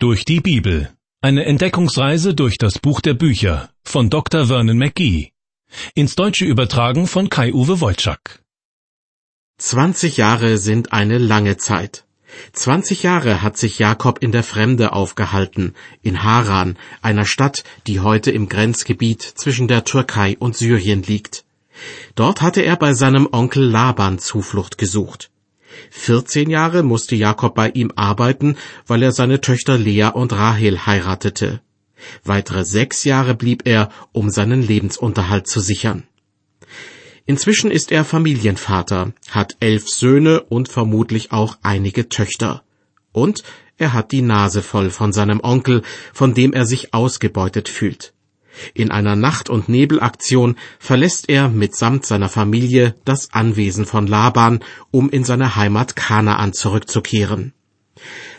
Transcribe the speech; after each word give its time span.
Durch 0.00 0.24
die 0.24 0.38
Bibel. 0.38 0.92
Eine 1.22 1.44
Entdeckungsreise 1.44 2.32
durch 2.32 2.56
das 2.56 2.78
Buch 2.78 3.00
der 3.00 3.14
Bücher 3.14 3.68
von 3.82 4.10
Dr. 4.10 4.46
Vernon 4.46 4.78
McGee. 4.78 5.32
Ins 5.96 6.14
Deutsche 6.14 6.44
übertragen 6.44 7.08
von 7.08 7.28
Kai-Uwe 7.28 7.80
Wolczak. 7.80 8.40
20 9.58 10.16
Jahre 10.16 10.56
sind 10.58 10.92
eine 10.92 11.18
lange 11.18 11.56
Zeit. 11.56 12.04
20 12.52 13.02
Jahre 13.02 13.42
hat 13.42 13.56
sich 13.56 13.80
Jakob 13.80 14.22
in 14.22 14.30
der 14.30 14.44
Fremde 14.44 14.92
aufgehalten, 14.92 15.74
in 16.00 16.22
Haran, 16.22 16.78
einer 17.02 17.24
Stadt, 17.24 17.64
die 17.88 17.98
heute 17.98 18.30
im 18.30 18.48
Grenzgebiet 18.48 19.22
zwischen 19.22 19.66
der 19.66 19.82
Türkei 19.82 20.36
und 20.38 20.56
Syrien 20.56 21.02
liegt. 21.02 21.44
Dort 22.14 22.40
hatte 22.40 22.62
er 22.62 22.76
bei 22.76 22.94
seinem 22.94 23.28
Onkel 23.32 23.64
Laban 23.64 24.20
Zuflucht 24.20 24.78
gesucht. 24.78 25.32
14 25.90 26.50
Jahre 26.50 26.82
musste 26.82 27.16
Jakob 27.16 27.54
bei 27.54 27.70
ihm 27.70 27.92
arbeiten, 27.96 28.56
weil 28.86 29.02
er 29.02 29.12
seine 29.12 29.40
Töchter 29.40 29.78
Lea 29.78 30.10
und 30.12 30.32
Rahel 30.32 30.86
heiratete. 30.86 31.60
Weitere 32.24 32.64
sechs 32.64 33.04
Jahre 33.04 33.34
blieb 33.34 33.62
er, 33.66 33.90
um 34.12 34.30
seinen 34.30 34.62
Lebensunterhalt 34.62 35.46
zu 35.48 35.60
sichern. 35.60 36.04
Inzwischen 37.26 37.70
ist 37.70 37.92
er 37.92 38.04
Familienvater, 38.04 39.12
hat 39.30 39.56
elf 39.60 39.88
Söhne 39.88 40.40
und 40.42 40.68
vermutlich 40.68 41.30
auch 41.30 41.58
einige 41.62 42.08
Töchter. 42.08 42.62
Und 43.12 43.42
er 43.76 43.92
hat 43.92 44.12
die 44.12 44.22
Nase 44.22 44.62
voll 44.62 44.90
von 44.90 45.12
seinem 45.12 45.40
Onkel, 45.42 45.82
von 46.14 46.34
dem 46.34 46.52
er 46.52 46.64
sich 46.64 46.94
ausgebeutet 46.94 47.68
fühlt. 47.68 48.14
In 48.74 48.90
einer 48.90 49.16
Nacht- 49.16 49.50
und 49.50 49.68
Nebelaktion 49.68 50.56
verlässt 50.78 51.28
er 51.28 51.48
mitsamt 51.48 52.06
seiner 52.06 52.28
Familie 52.28 52.94
das 53.04 53.32
Anwesen 53.32 53.86
von 53.86 54.06
Laban, 54.06 54.60
um 54.90 55.10
in 55.10 55.24
seine 55.24 55.56
Heimat 55.56 55.96
Kanaan 55.96 56.52
zurückzukehren. 56.52 57.52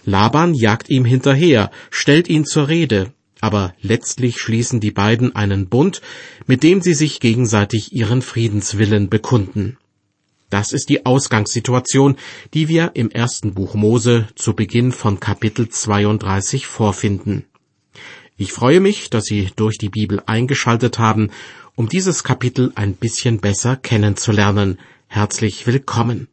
Laban 0.06 0.54
jagt 0.54 0.90
ihm 0.90 1.06
hinterher, 1.06 1.72
stellt 1.90 2.30
ihn 2.30 2.46
zur 2.46 2.68
Rede, 2.68 3.14
aber 3.42 3.74
letztlich 3.82 4.40
schließen 4.40 4.80
die 4.80 4.92
beiden 4.92 5.36
einen 5.36 5.68
Bund, 5.68 6.02
mit 6.48 6.64
dem 6.64 6.82
sie 6.82 6.94
sich 6.94 7.20
gegenseitig 7.20 7.94
ihren 7.94 8.22
Friedenswillen 8.22 9.10
bekunden. 9.10 9.78
Das 10.50 10.74
ist 10.74 10.90
die 10.90 11.06
Ausgangssituation, 11.06 12.18
die 12.54 12.68
wir 12.68 12.92
im 12.96 13.12
ersten 13.12 13.54
Buch 13.54 13.76
Mose 13.76 14.28
zu 14.36 14.54
Beginn 14.54 14.92
von 14.92 15.20
Kapitel 15.20 15.70
32 15.70 16.66
vorfinden. 16.66 17.46
Ich 18.42 18.54
freue 18.54 18.80
mich, 18.80 19.10
dass 19.10 19.26
Sie 19.26 19.50
durch 19.58 19.78
die 19.78 19.90
Bibel 19.90 20.24
eingeschaltet 20.26 20.98
haben, 20.98 21.30
um 21.76 21.90
dieses 21.90 22.24
Kapitel 22.24 22.72
ein 22.76 22.94
bisschen 22.94 23.42
besser 23.42 23.76
kennenzulernen. 23.76 24.80
Herzlich 25.08 25.68
willkommen. 25.68 26.30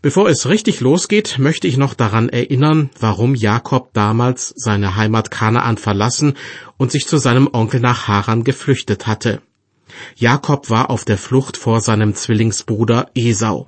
Bevor 0.00 0.30
es 0.30 0.48
richtig 0.48 0.80
losgeht, 0.80 1.38
möchte 1.38 1.68
ich 1.68 1.76
noch 1.76 1.92
daran 1.92 2.30
erinnern, 2.30 2.88
warum 2.98 3.34
Jakob 3.34 3.92
damals 3.92 4.54
seine 4.56 4.96
Heimat 4.96 5.30
Kanaan 5.30 5.76
verlassen 5.76 6.38
und 6.78 6.90
sich 6.90 7.06
zu 7.06 7.18
seinem 7.18 7.50
Onkel 7.52 7.80
nach 7.80 8.08
Haran 8.08 8.42
geflüchtet 8.42 9.06
hatte. 9.06 9.42
Jakob 10.16 10.70
war 10.70 10.88
auf 10.88 11.04
der 11.04 11.18
Flucht 11.18 11.58
vor 11.58 11.82
seinem 11.82 12.14
Zwillingsbruder 12.14 13.10
Esau. 13.14 13.66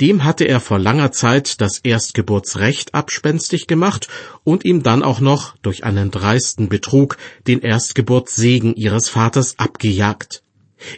Dem 0.00 0.24
hatte 0.24 0.44
er 0.44 0.60
vor 0.60 0.78
langer 0.78 1.12
Zeit 1.12 1.60
das 1.60 1.78
Erstgeburtsrecht 1.78 2.94
abspenstig 2.94 3.66
gemacht 3.66 4.08
und 4.44 4.64
ihm 4.64 4.82
dann 4.82 5.02
auch 5.02 5.20
noch 5.20 5.56
durch 5.62 5.84
einen 5.84 6.10
dreisten 6.10 6.68
Betrug 6.68 7.16
den 7.46 7.60
Erstgeburtssegen 7.60 8.74
ihres 8.74 9.08
Vaters 9.08 9.58
abgejagt. 9.58 10.42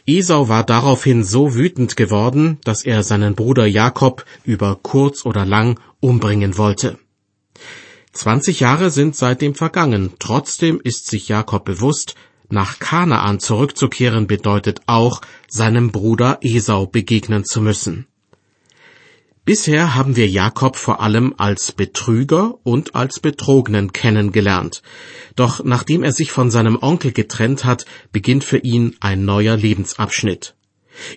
Esau 0.07 0.49
war 0.49 0.65
daraufhin 0.65 1.25
so 1.25 1.55
wütend 1.55 1.97
geworden, 1.97 2.59
dass 2.65 2.85
er 2.85 3.03
seinen 3.03 3.35
Bruder 3.35 3.67
Jakob 3.67 4.25
über 4.45 4.79
kurz 4.83 5.25
oder 5.25 5.47
lang 5.47 5.81
umbringen 6.01 6.59
wollte. 6.59 6.99
Zwanzig 8.13 8.61
Jahre 8.61 8.91
sind 8.91 9.17
seitdem 9.17 9.55
vergangen, 9.55 10.13
trotzdem 10.19 10.81
ist 10.83 11.07
sich 11.07 11.29
Jakob 11.29 11.65
bewusst, 11.65 12.15
nach 12.53 12.81
Kanaan 12.81 13.39
zurückzukehren 13.39 14.27
bedeutet 14.27 14.81
auch, 14.87 15.21
seinem 15.49 15.93
Bruder 15.93 16.39
Esau 16.43 16.87
begegnen 16.87 17.45
zu 17.45 17.61
müssen. 17.61 18.07
Bisher 19.47 19.95
haben 19.95 20.17
wir 20.17 20.29
Jakob 20.29 20.77
vor 20.77 21.01
allem 21.01 21.35
als 21.39 21.73
Betrüger 21.73 22.59
und 22.63 22.95
als 22.95 23.21
Betrogenen 23.21 23.93
kennengelernt. 23.93 24.83
Doch 25.35 25.65
nachdem 25.65 26.03
er 26.03 26.13
sich 26.13 26.31
von 26.31 26.51
seinem 26.51 26.79
Onkel 26.81 27.13
getrennt 27.13 27.65
hat, 27.65 27.87
beginnt 28.13 28.45
für 28.45 28.59
ihn 28.59 28.97
ein 29.01 29.25
neuer 29.25 29.57
Lebensabschnitt. 29.57 30.55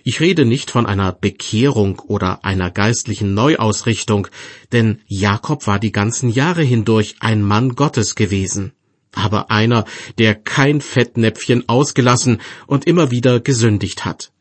Ich 0.04 0.20
rede 0.20 0.46
nicht 0.46 0.70
von 0.70 0.86
einer 0.86 1.12
Bekehrung 1.12 1.98
oder 1.98 2.44
einer 2.44 2.70
geistlichen 2.70 3.34
Neuausrichtung, 3.34 4.28
denn 4.72 5.00
Jakob 5.06 5.66
war 5.66 5.78
die 5.78 5.92
ganzen 5.92 6.30
Jahre 6.30 6.62
hindurch 6.62 7.16
ein 7.20 7.42
Mann 7.42 7.74
Gottes 7.74 8.14
gewesen, 8.14 8.72
aber 9.12 9.50
einer, 9.50 9.84
der 10.18 10.34
kein 10.34 10.80
Fettnäpfchen 10.80 11.68
ausgelassen 11.68 12.40
und 12.66 12.86
immer 12.86 13.10
wieder 13.10 13.40
gesündigt 13.40 14.06
hat. 14.06 14.32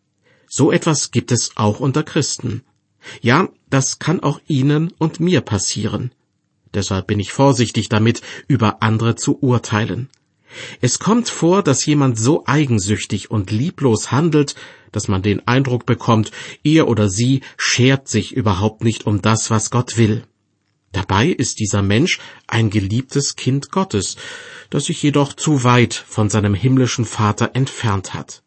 So 0.47 0.71
etwas 0.71 1.11
gibt 1.11 1.31
es 1.31 1.51
auch 1.55 1.79
unter 1.79 2.03
Christen. 2.03 2.63
Ja, 3.21 3.49
das 3.73 3.97
kann 3.97 4.19
auch 4.21 4.39
Ihnen 4.47 4.93
und 4.99 5.19
mir 5.19 5.41
passieren. 5.41 6.11
Deshalb 6.75 7.07
bin 7.07 7.19
ich 7.19 7.33
vorsichtig 7.33 7.89
damit, 7.89 8.21
über 8.47 8.83
andere 8.83 9.15
zu 9.15 9.39
urteilen. 9.41 10.09
Es 10.79 10.99
kommt 10.99 11.27
vor, 11.27 11.63
dass 11.63 11.85
jemand 11.85 12.19
so 12.19 12.43
eigensüchtig 12.45 13.31
und 13.31 13.49
lieblos 13.49 14.11
handelt, 14.11 14.53
dass 14.91 15.07
man 15.07 15.23
den 15.23 15.47
Eindruck 15.47 15.87
bekommt, 15.87 16.31
er 16.63 16.87
oder 16.87 17.09
sie 17.09 17.41
schert 17.57 18.07
sich 18.07 18.33
überhaupt 18.33 18.83
nicht 18.83 19.07
um 19.07 19.23
das, 19.23 19.49
was 19.49 19.71
Gott 19.71 19.97
will. 19.97 20.23
Dabei 20.91 21.29
ist 21.29 21.59
dieser 21.59 21.81
Mensch 21.81 22.19
ein 22.45 22.69
geliebtes 22.69 23.35
Kind 23.35 23.71
Gottes, 23.71 24.17
das 24.69 24.85
sich 24.85 25.01
jedoch 25.01 25.33
zu 25.33 25.63
weit 25.63 25.95
von 25.95 26.29
seinem 26.29 26.53
himmlischen 26.53 27.05
Vater 27.05 27.51
entfernt 27.55 28.13
hat. 28.13 28.43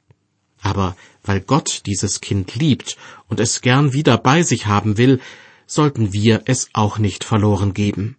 Aber 0.63 0.97
weil 1.27 1.41
Gott 1.41 1.83
dieses 1.87 2.21
Kind 2.21 2.55
liebt 2.55 2.97
und 3.29 3.41
es 3.41 3.61
gern 3.61 3.93
wieder 3.93 4.17
bei 4.19 4.43
sich 4.43 4.67
haben 4.67 4.97
will, 4.97 5.21
sollten 5.67 6.13
wir 6.13 6.43
es 6.47 6.71
auch 6.73 6.99
nicht 6.99 7.25
verloren 7.25 7.75
geben. 7.75 8.17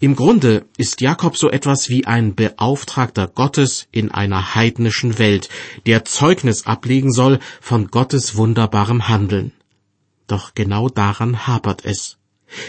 Im 0.00 0.16
Grunde 0.16 0.66
ist 0.76 1.00
Jakob 1.00 1.36
so 1.36 1.48
etwas 1.48 1.88
wie 1.88 2.06
ein 2.06 2.34
Beauftragter 2.34 3.26
Gottes 3.26 3.86
in 3.90 4.10
einer 4.10 4.54
heidnischen 4.54 5.18
Welt, 5.18 5.48
der 5.86 6.04
Zeugnis 6.04 6.66
ablegen 6.66 7.10
soll 7.10 7.38
von 7.60 7.88
Gottes 7.88 8.36
wunderbarem 8.36 9.08
Handeln. 9.08 9.52
Doch 10.26 10.54
genau 10.54 10.88
daran 10.88 11.46
hapert 11.46 11.84
es. 11.84 12.18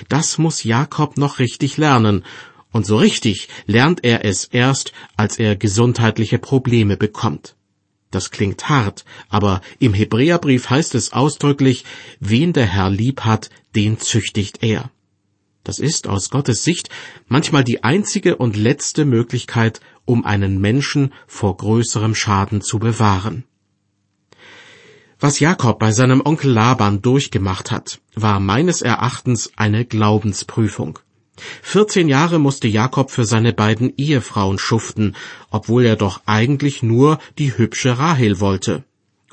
Das 0.07 0.37
muss 0.37 0.63
Jakob 0.63 1.17
noch 1.17 1.39
richtig 1.39 1.77
lernen, 1.77 2.23
und 2.71 2.85
so 2.85 2.97
richtig 2.97 3.47
lernt 3.65 4.03
er 4.03 4.25
es 4.25 4.45
erst, 4.45 4.91
als 5.15 5.39
er 5.39 5.55
gesundheitliche 5.55 6.39
Probleme 6.39 6.97
bekommt. 6.97 7.55
Das 8.15 8.31
klingt 8.31 8.69
hart, 8.69 9.03
aber 9.27 9.59
im 9.77 9.93
Hebräerbrief 9.93 10.69
heißt 10.69 10.95
es 10.95 11.11
ausdrücklich, 11.11 11.83
wen 12.21 12.53
der 12.53 12.65
Herr 12.65 12.89
lieb 12.89 13.25
hat, 13.25 13.49
den 13.75 13.99
züchtigt 13.99 14.63
er. 14.63 14.89
Das 15.65 15.79
ist 15.79 16.07
aus 16.07 16.29
Gottes 16.29 16.63
Sicht 16.63 16.87
manchmal 17.27 17.65
die 17.65 17.83
einzige 17.83 18.37
und 18.37 18.55
letzte 18.55 19.03
Möglichkeit, 19.03 19.81
um 20.05 20.23
einen 20.23 20.61
Menschen 20.61 21.11
vor 21.27 21.57
größerem 21.57 22.15
Schaden 22.15 22.61
zu 22.61 22.79
bewahren. 22.79 23.43
Was 25.19 25.41
Jakob 25.41 25.77
bei 25.77 25.91
seinem 25.91 26.21
Onkel 26.23 26.51
Laban 26.51 27.01
durchgemacht 27.01 27.69
hat, 27.69 27.99
war 28.13 28.39
meines 28.39 28.81
Erachtens 28.81 29.51
eine 29.57 29.83
Glaubensprüfung. 29.83 30.99
Vierzehn 31.61 32.07
Jahre 32.07 32.39
musste 32.39 32.67
Jakob 32.67 33.11
für 33.11 33.25
seine 33.25 33.53
beiden 33.53 33.93
Ehefrauen 33.97 34.57
schuften, 34.57 35.15
obwohl 35.49 35.85
er 35.85 35.95
doch 35.95 36.21
eigentlich 36.25 36.81
nur 36.83 37.19
die 37.37 37.57
hübsche 37.57 37.97
Rahel 37.97 38.39
wollte. 38.39 38.83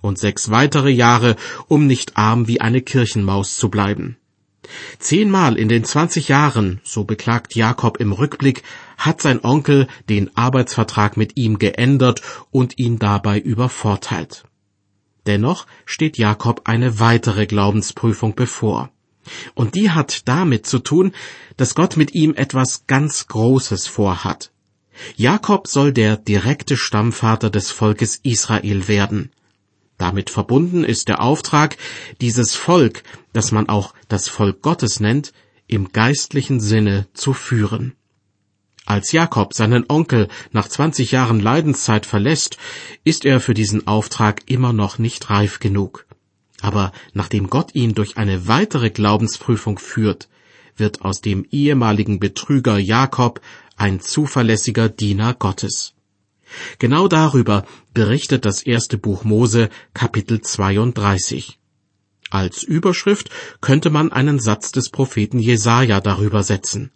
Und 0.01 0.19
sechs 0.19 0.51
weitere 0.51 0.91
Jahre, 0.91 1.37
um 1.69 1.87
nicht 1.87 2.17
arm 2.17 2.49
wie 2.49 2.61
eine 2.61 2.83
Kirchenmaus 2.83 3.57
zu 3.57 3.69
bleiben. 3.69 4.17
Zehnmal 4.99 5.57
in 5.59 5.69
den 5.69 5.85
zwanzig 5.85 6.29
Jahren, 6.29 6.81
so 6.85 7.05
beklagt 7.05 7.55
Jakob 7.55 7.99
im 7.99 8.13
Rückblick, 8.13 8.63
hat 8.97 9.21
sein 9.21 9.45
Onkel 9.45 9.87
den 10.09 10.37
Arbeitsvertrag 10.37 11.17
mit 11.17 11.37
ihm 11.37 11.59
geändert 11.59 12.23
und 12.51 12.79
ihn 12.79 12.99
dabei 12.99 13.39
übervorteilt. 13.39 14.45
Dennoch 15.27 15.67
steht 15.85 16.19
Jakob 16.19 16.63
eine 16.65 16.99
weitere 16.99 17.47
Glaubensprüfung 17.47 18.35
bevor. 18.35 18.91
Und 19.55 19.75
die 19.75 19.91
hat 19.91 20.29
damit 20.29 20.67
zu 20.67 20.79
tun, 20.79 21.13
dass 21.57 21.75
Gott 21.75 21.97
mit 21.97 22.15
ihm 22.15 22.35
etwas 22.35 22.87
ganz 22.87 23.27
Großes 23.27 23.87
vorhat. 23.87 24.51
Jakob 25.17 25.67
soll 25.67 25.93
der 25.93 26.17
direkte 26.17 26.77
Stammvater 26.77 27.51
des 27.51 27.71
Volkes 27.71 28.17
Israel 28.23 28.89
werden. 28.89 29.31
Damit 29.99 30.31
verbunden 30.31 30.85
ist 30.85 31.09
der 31.09 31.23
Auftrag, 31.23 31.77
dieses 32.21 32.55
Volk, 32.55 33.03
das 33.33 33.53
man 33.53 33.69
auch 33.69 33.95
das 34.09 34.29
Volk 34.29 34.63
Gottes 34.63 35.01
nennt, 35.01 35.33
im 35.67 35.93
geistlichen 35.93 36.61
Sinne 36.61 37.07
zu 37.15 37.33
führen. 37.33 37.95
Als 38.85 39.13
Jakob 39.13 39.55
seinen 39.55 39.85
Onkel 39.89 40.29
nach 40.51 40.69
zwanzig 40.69 41.13
Jahren 41.13 41.39
Leidenszeit 41.39 42.05
verlässt, 42.05 42.57
ist 43.05 43.25
er 43.25 43.39
für 43.39 43.55
diesen 43.55 43.87
Auftrag 43.87 44.43
immer 44.47 44.73
noch 44.73 44.99
nicht 44.99 45.31
reif 45.31 45.61
genug. 45.61 46.05
Aber 46.63 46.93
nachdem 47.13 47.51
Gott 47.51 47.75
ihn 47.75 47.93
durch 47.93 48.17
eine 48.17 48.47
weitere 48.47 48.89
Glaubensprüfung 48.89 49.79
führt, 49.79 50.29
wird 50.77 51.03
aus 51.03 51.21
dem 51.21 51.45
ehemaligen 51.51 52.21
Betrüger 52.21 52.79
Jakob 52.79 53.41
ein 53.77 54.01
zuverlässiger 54.01 54.89
Diener 54.89 55.35
Gottes. 55.35 55.93
Genau 56.79 57.09
darüber 57.09 57.67
berichtet 57.95 58.45
das 58.45 58.63
erste 58.63 58.97
Buch 58.97 59.25
Mose 59.25 59.71
Kapitel 59.93 60.41
32. 60.41 61.59
Als 62.31 62.63
Überschrift 62.63 63.31
könnte 63.61 63.91
man 63.91 64.13
einen 64.13 64.39
Satz 64.39 64.71
des 64.71 64.91
Propheten 64.91 65.41
Jesaja 65.41 66.01
darüber 66.01 66.45
setzen. 66.45 66.93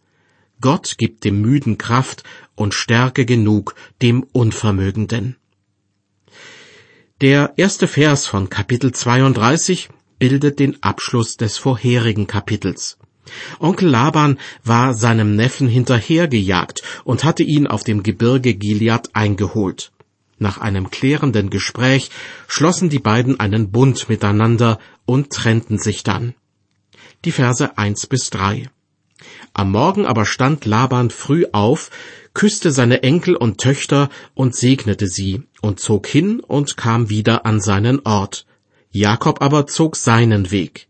Gott 0.60 0.96
gibt 0.96 1.24
dem 1.24 1.40
Müden 1.40 1.76
Kraft 1.76 2.22
und 2.54 2.72
Stärke 2.72 3.26
genug 3.26 3.74
dem 4.00 4.22
Unvermögenden. 4.32 5.36
Der 7.22 7.54
erste 7.56 7.88
Vers 7.88 8.26
von 8.26 8.50
Kapitel 8.50 8.92
32 8.92 9.88
bildet 10.18 10.58
den 10.58 10.82
Abschluss 10.82 11.38
des 11.38 11.56
vorherigen 11.56 12.26
Kapitels. 12.26 12.98
Onkel 13.58 13.88
Laban 13.88 14.38
war 14.64 14.92
seinem 14.92 15.34
Neffen 15.34 15.66
hinterhergejagt 15.66 16.82
und 17.04 17.24
hatte 17.24 17.42
ihn 17.42 17.66
auf 17.66 17.84
dem 17.84 18.02
Gebirge 18.02 18.52
Gilead 18.52 19.08
eingeholt. 19.14 19.92
Nach 20.38 20.58
einem 20.58 20.90
klärenden 20.90 21.48
Gespräch 21.48 22.10
schlossen 22.48 22.90
die 22.90 22.98
beiden 22.98 23.40
einen 23.40 23.70
Bund 23.70 24.10
miteinander 24.10 24.78
und 25.06 25.32
trennten 25.32 25.78
sich 25.78 26.02
dann. 26.02 26.34
Die 27.24 27.32
Verse 27.32 27.78
eins 27.78 28.06
bis 28.06 28.28
drei. 28.28 28.68
Am 29.54 29.70
Morgen 29.70 30.04
aber 30.04 30.26
stand 30.26 30.66
Laban 30.66 31.08
früh 31.08 31.46
auf, 31.50 31.90
küsste 32.34 32.70
seine 32.70 33.02
Enkel 33.02 33.36
und 33.36 33.58
Töchter 33.58 34.10
und 34.34 34.54
segnete 34.54 35.06
sie 35.06 35.44
und 35.66 35.80
zog 35.80 36.06
hin 36.06 36.40
und 36.40 36.76
kam 36.76 37.10
wieder 37.10 37.44
an 37.44 37.60
seinen 37.60 38.00
Ort. 38.06 38.46
Jakob 38.90 39.42
aber 39.42 39.66
zog 39.66 39.96
seinen 39.96 40.50
Weg. 40.50 40.86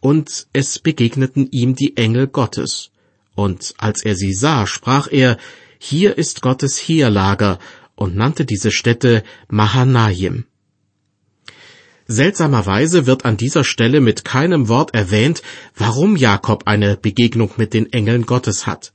Und 0.00 0.48
es 0.52 0.78
begegneten 0.78 1.48
ihm 1.50 1.74
die 1.74 1.96
Engel 1.96 2.26
Gottes. 2.26 2.90
Und 3.34 3.74
als 3.78 4.04
er 4.04 4.16
sie 4.16 4.34
sah, 4.34 4.66
sprach 4.66 5.08
er, 5.10 5.38
hier 5.78 6.18
ist 6.18 6.42
Gottes 6.42 6.76
Heerlager, 6.78 7.58
und 7.94 8.14
nannte 8.14 8.44
diese 8.44 8.70
Stätte 8.70 9.22
Mahanaim. 9.48 10.44
Seltsamerweise 12.06 13.06
wird 13.06 13.24
an 13.24 13.36
dieser 13.36 13.64
Stelle 13.64 14.00
mit 14.00 14.24
keinem 14.24 14.68
Wort 14.68 14.94
erwähnt, 14.94 15.42
warum 15.74 16.14
Jakob 16.14 16.64
eine 16.66 16.96
Begegnung 16.96 17.52
mit 17.56 17.74
den 17.74 17.92
Engeln 17.92 18.26
Gottes 18.26 18.66
hat. 18.66 18.92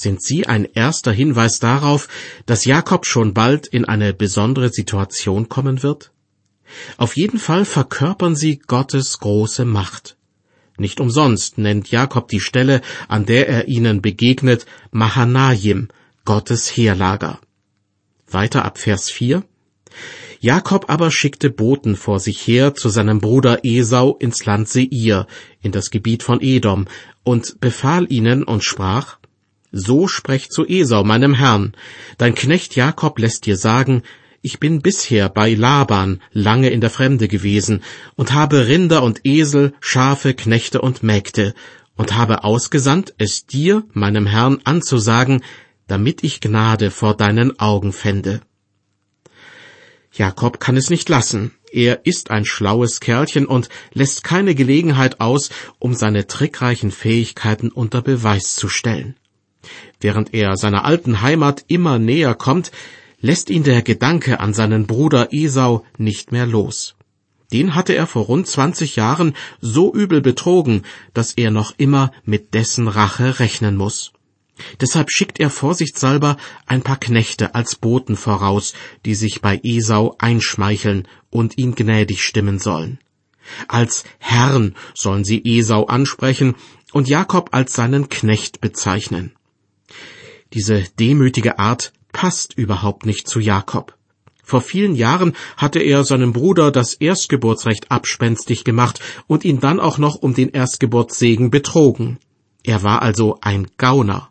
Sind 0.00 0.22
sie 0.22 0.46
ein 0.46 0.64
erster 0.64 1.10
Hinweis 1.10 1.58
darauf, 1.58 2.06
dass 2.46 2.64
Jakob 2.64 3.04
schon 3.04 3.34
bald 3.34 3.66
in 3.66 3.84
eine 3.84 4.14
besondere 4.14 4.68
Situation 4.68 5.48
kommen 5.48 5.82
wird? 5.82 6.12
Auf 6.98 7.16
jeden 7.16 7.40
Fall 7.40 7.64
verkörpern 7.64 8.36
sie 8.36 8.60
Gottes 8.60 9.18
große 9.18 9.64
Macht. 9.64 10.16
Nicht 10.76 11.00
umsonst 11.00 11.58
nennt 11.58 11.90
Jakob 11.90 12.28
die 12.28 12.38
Stelle, 12.38 12.80
an 13.08 13.26
der 13.26 13.48
er 13.48 13.66
ihnen 13.66 14.00
begegnet, 14.00 14.66
Mahanaim, 14.92 15.88
Gottes 16.24 16.76
Heerlager. 16.76 17.40
Weiter 18.28 18.64
ab 18.64 18.78
Vers 18.78 19.10
4. 19.10 19.42
Jakob 20.38 20.88
aber 20.88 21.10
schickte 21.10 21.50
Boten 21.50 21.96
vor 21.96 22.20
sich 22.20 22.46
her 22.46 22.76
zu 22.76 22.88
seinem 22.88 23.18
Bruder 23.18 23.64
Esau 23.64 24.14
ins 24.14 24.44
Land 24.44 24.68
Seir, 24.68 25.26
in 25.60 25.72
das 25.72 25.90
Gebiet 25.90 26.22
von 26.22 26.40
Edom, 26.40 26.86
und 27.24 27.58
befahl 27.58 28.06
ihnen 28.12 28.44
und 28.44 28.62
sprach, 28.62 29.18
So 29.72 30.08
sprecht 30.08 30.52
zu 30.52 30.66
Esau, 30.66 31.04
meinem 31.04 31.34
Herrn, 31.34 31.74
dein 32.16 32.34
Knecht 32.34 32.74
Jakob 32.74 33.18
lässt 33.18 33.44
dir 33.44 33.56
sagen, 33.56 34.02
ich 34.40 34.60
bin 34.60 34.80
bisher 34.80 35.28
bei 35.28 35.52
Laban 35.52 36.22
lange 36.32 36.70
in 36.70 36.80
der 36.80 36.90
Fremde 36.90 37.28
gewesen 37.28 37.82
und 38.14 38.32
habe 38.32 38.66
Rinder 38.68 39.02
und 39.02 39.20
Esel, 39.24 39.74
Schafe, 39.80 40.32
Knechte 40.32 40.80
und 40.80 41.02
Mägde 41.02 41.54
und 41.96 42.14
habe 42.14 42.44
ausgesandt, 42.44 43.14
es 43.18 43.46
dir, 43.46 43.84
meinem 43.92 44.26
Herrn, 44.26 44.60
anzusagen, 44.64 45.42
damit 45.86 46.22
ich 46.24 46.40
Gnade 46.40 46.90
vor 46.90 47.16
deinen 47.16 47.58
Augen 47.58 47.92
fände. 47.92 48.40
Jakob 50.12 50.60
kann 50.60 50.76
es 50.76 50.88
nicht 50.88 51.08
lassen. 51.08 51.52
Er 51.70 52.06
ist 52.06 52.30
ein 52.30 52.44
schlaues 52.44 53.00
Kerlchen 53.00 53.46
und 53.46 53.68
lässt 53.92 54.24
keine 54.24 54.54
Gelegenheit 54.54 55.20
aus, 55.20 55.50
um 55.78 55.94
seine 55.94 56.26
trickreichen 56.26 56.90
Fähigkeiten 56.90 57.70
unter 57.70 58.00
Beweis 58.00 58.54
zu 58.54 58.68
stellen. 58.68 59.16
Während 60.00 60.34
er 60.34 60.56
seiner 60.56 60.84
alten 60.84 61.22
Heimat 61.22 61.64
immer 61.68 61.98
näher 61.98 62.34
kommt, 62.34 62.70
lässt 63.20 63.50
ihn 63.50 63.64
der 63.64 63.82
Gedanke 63.82 64.40
an 64.40 64.54
seinen 64.54 64.86
Bruder 64.86 65.28
Esau 65.32 65.84
nicht 65.96 66.32
mehr 66.32 66.46
los. 66.46 66.94
Den 67.52 67.74
hatte 67.74 67.94
er 67.94 68.06
vor 68.06 68.26
rund 68.26 68.46
zwanzig 68.46 68.96
Jahren 68.96 69.34
so 69.60 69.92
übel 69.92 70.20
betrogen, 70.20 70.82
dass 71.14 71.32
er 71.32 71.50
noch 71.50 71.74
immer 71.78 72.12
mit 72.24 72.54
dessen 72.54 72.88
Rache 72.88 73.40
rechnen 73.40 73.76
muss. 73.76 74.12
Deshalb 74.80 75.10
schickt 75.10 75.40
er 75.40 75.50
vorsichtshalber 75.50 76.36
ein 76.66 76.82
paar 76.82 76.98
Knechte 76.98 77.54
als 77.54 77.76
Boten 77.76 78.16
voraus, 78.16 78.74
die 79.04 79.14
sich 79.14 79.40
bei 79.40 79.60
Esau 79.62 80.16
einschmeicheln 80.18 81.06
und 81.30 81.56
ihn 81.58 81.74
gnädig 81.74 82.22
stimmen 82.22 82.58
sollen. 82.58 82.98
Als 83.66 84.04
Herrn 84.18 84.74
sollen 84.94 85.24
sie 85.24 85.42
Esau 85.44 85.86
ansprechen 85.86 86.54
und 86.92 87.08
Jakob 87.08 87.50
als 87.52 87.72
seinen 87.72 88.08
Knecht 88.08 88.60
bezeichnen. 88.60 89.32
Diese 90.52 90.84
demütige 90.98 91.58
Art 91.58 91.92
passt 92.12 92.54
überhaupt 92.56 93.06
nicht 93.06 93.28
zu 93.28 93.40
Jakob. 93.40 93.94
Vor 94.42 94.62
vielen 94.62 94.94
Jahren 94.94 95.34
hatte 95.58 95.78
er 95.78 96.04
seinem 96.04 96.32
Bruder 96.32 96.72
das 96.72 96.94
Erstgeburtsrecht 96.94 97.90
abspenstig 97.90 98.64
gemacht 98.64 98.98
und 99.26 99.44
ihn 99.44 99.60
dann 99.60 99.78
auch 99.78 99.98
noch 99.98 100.14
um 100.16 100.32
den 100.32 100.48
Erstgeburtssegen 100.48 101.50
betrogen. 101.50 102.18
Er 102.64 102.82
war 102.82 103.02
also 103.02 103.38
ein 103.42 103.66
Gauner. 103.76 104.30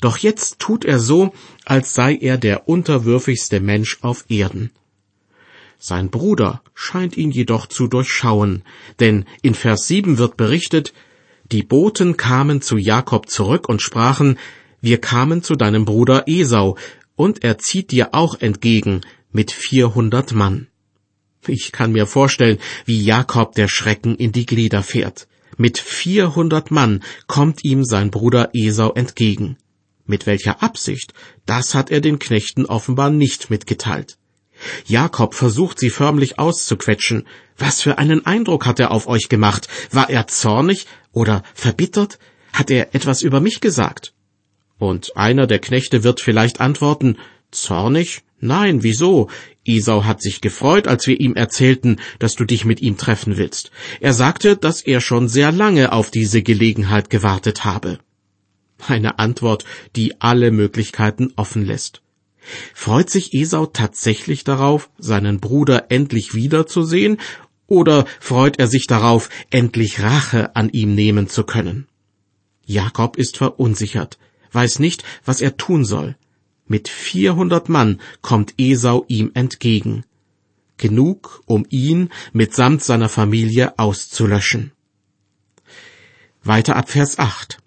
Doch 0.00 0.18
jetzt 0.18 0.58
tut 0.58 0.84
er 0.84 0.98
so, 0.98 1.32
als 1.64 1.94
sei 1.94 2.14
er 2.14 2.36
der 2.36 2.68
unterwürfigste 2.68 3.60
Mensch 3.60 3.98
auf 4.02 4.26
Erden. 4.28 4.70
Sein 5.78 6.10
Bruder 6.10 6.60
scheint 6.74 7.16
ihn 7.16 7.30
jedoch 7.30 7.66
zu 7.66 7.86
durchschauen, 7.86 8.64
denn 9.00 9.24
in 9.42 9.54
Vers 9.54 9.86
7 9.86 10.18
wird 10.18 10.36
berichtet, 10.36 10.92
die 11.52 11.62
Boten 11.62 12.16
kamen 12.16 12.60
zu 12.60 12.76
Jakob 12.76 13.30
zurück 13.30 13.68
und 13.68 13.80
sprachen, 13.80 14.38
wir 14.80 15.00
kamen 15.00 15.42
zu 15.42 15.54
deinem 15.54 15.84
Bruder 15.84 16.24
Esau, 16.26 16.76
und 17.16 17.42
er 17.42 17.58
zieht 17.58 17.90
dir 17.90 18.14
auch 18.14 18.40
entgegen 18.40 19.00
mit 19.32 19.50
vierhundert 19.50 20.32
Mann. 20.32 20.68
Ich 21.46 21.72
kann 21.72 21.92
mir 21.92 22.06
vorstellen, 22.06 22.58
wie 22.84 23.02
Jakob 23.02 23.54
der 23.54 23.68
Schrecken 23.68 24.14
in 24.14 24.32
die 24.32 24.46
Glieder 24.46 24.82
fährt. 24.82 25.26
Mit 25.56 25.78
vierhundert 25.78 26.70
Mann 26.70 27.02
kommt 27.26 27.64
ihm 27.64 27.84
sein 27.84 28.10
Bruder 28.10 28.50
Esau 28.52 28.92
entgegen. 28.92 29.56
Mit 30.06 30.26
welcher 30.26 30.62
Absicht, 30.62 31.12
das 31.44 31.74
hat 31.74 31.90
er 31.90 32.00
den 32.00 32.18
Knechten 32.18 32.64
offenbar 32.64 33.10
nicht 33.10 33.50
mitgeteilt. 33.50 34.16
Jakob 34.86 35.34
versucht 35.34 35.78
sie 35.78 35.90
förmlich 35.90 36.38
auszuquetschen. 36.38 37.26
Was 37.56 37.82
für 37.82 37.98
einen 37.98 38.26
Eindruck 38.26 38.66
hat 38.66 38.80
er 38.80 38.90
auf 38.90 39.06
euch 39.06 39.28
gemacht? 39.28 39.68
War 39.90 40.10
er 40.10 40.26
zornig 40.26 40.86
oder 41.12 41.42
verbittert? 41.54 42.18
Hat 42.52 42.70
er 42.70 42.94
etwas 42.94 43.22
über 43.22 43.40
mich 43.40 43.60
gesagt? 43.60 44.14
Und 44.78 45.16
einer 45.16 45.46
der 45.46 45.58
Knechte 45.58 46.04
wird 46.04 46.20
vielleicht 46.20 46.60
antworten, 46.60 47.18
zornig? 47.50 48.22
Nein, 48.40 48.82
wieso? 48.82 49.28
Esau 49.64 50.04
hat 50.04 50.22
sich 50.22 50.40
gefreut, 50.40 50.86
als 50.86 51.06
wir 51.06 51.20
ihm 51.20 51.34
erzählten, 51.34 51.96
dass 52.18 52.36
du 52.36 52.44
dich 52.44 52.64
mit 52.64 52.80
ihm 52.80 52.96
treffen 52.96 53.36
willst. 53.36 53.70
Er 54.00 54.14
sagte, 54.14 54.56
dass 54.56 54.80
er 54.80 55.00
schon 55.00 55.28
sehr 55.28 55.52
lange 55.52 55.92
auf 55.92 56.10
diese 56.10 56.42
Gelegenheit 56.42 57.10
gewartet 57.10 57.64
habe. 57.64 57.98
Eine 58.86 59.18
Antwort, 59.18 59.64
die 59.96 60.20
alle 60.20 60.52
Möglichkeiten 60.52 61.32
offen 61.34 61.64
lässt. 61.64 62.00
Freut 62.72 63.10
sich 63.10 63.34
Esau 63.34 63.66
tatsächlich 63.66 64.44
darauf, 64.44 64.88
seinen 64.98 65.40
Bruder 65.40 65.90
endlich 65.90 66.34
wiederzusehen, 66.34 67.18
oder 67.66 68.06
freut 68.20 68.58
er 68.58 68.68
sich 68.68 68.86
darauf, 68.86 69.28
endlich 69.50 70.00
Rache 70.00 70.56
an 70.56 70.70
ihm 70.70 70.94
nehmen 70.94 71.28
zu 71.28 71.44
können? 71.44 71.86
Jakob 72.64 73.16
ist 73.18 73.36
verunsichert, 73.36 74.18
weiß 74.52 74.78
nicht, 74.78 75.04
was 75.24 75.40
er 75.40 75.56
tun 75.56 75.84
soll. 75.84 76.16
Mit 76.66 76.88
vierhundert 76.88 77.68
Mann 77.68 78.00
kommt 78.20 78.54
Esau 78.58 79.04
ihm 79.08 79.30
entgegen. 79.34 80.04
Genug, 80.76 81.42
um 81.46 81.66
ihn 81.70 82.10
mitsamt 82.32 82.82
seiner 82.82 83.08
Familie 83.08 83.78
auszulöschen. 83.78 84.72
Weiter 86.42 86.76
ab 86.76 86.90
Vers 86.90 87.18
8. 87.18 87.58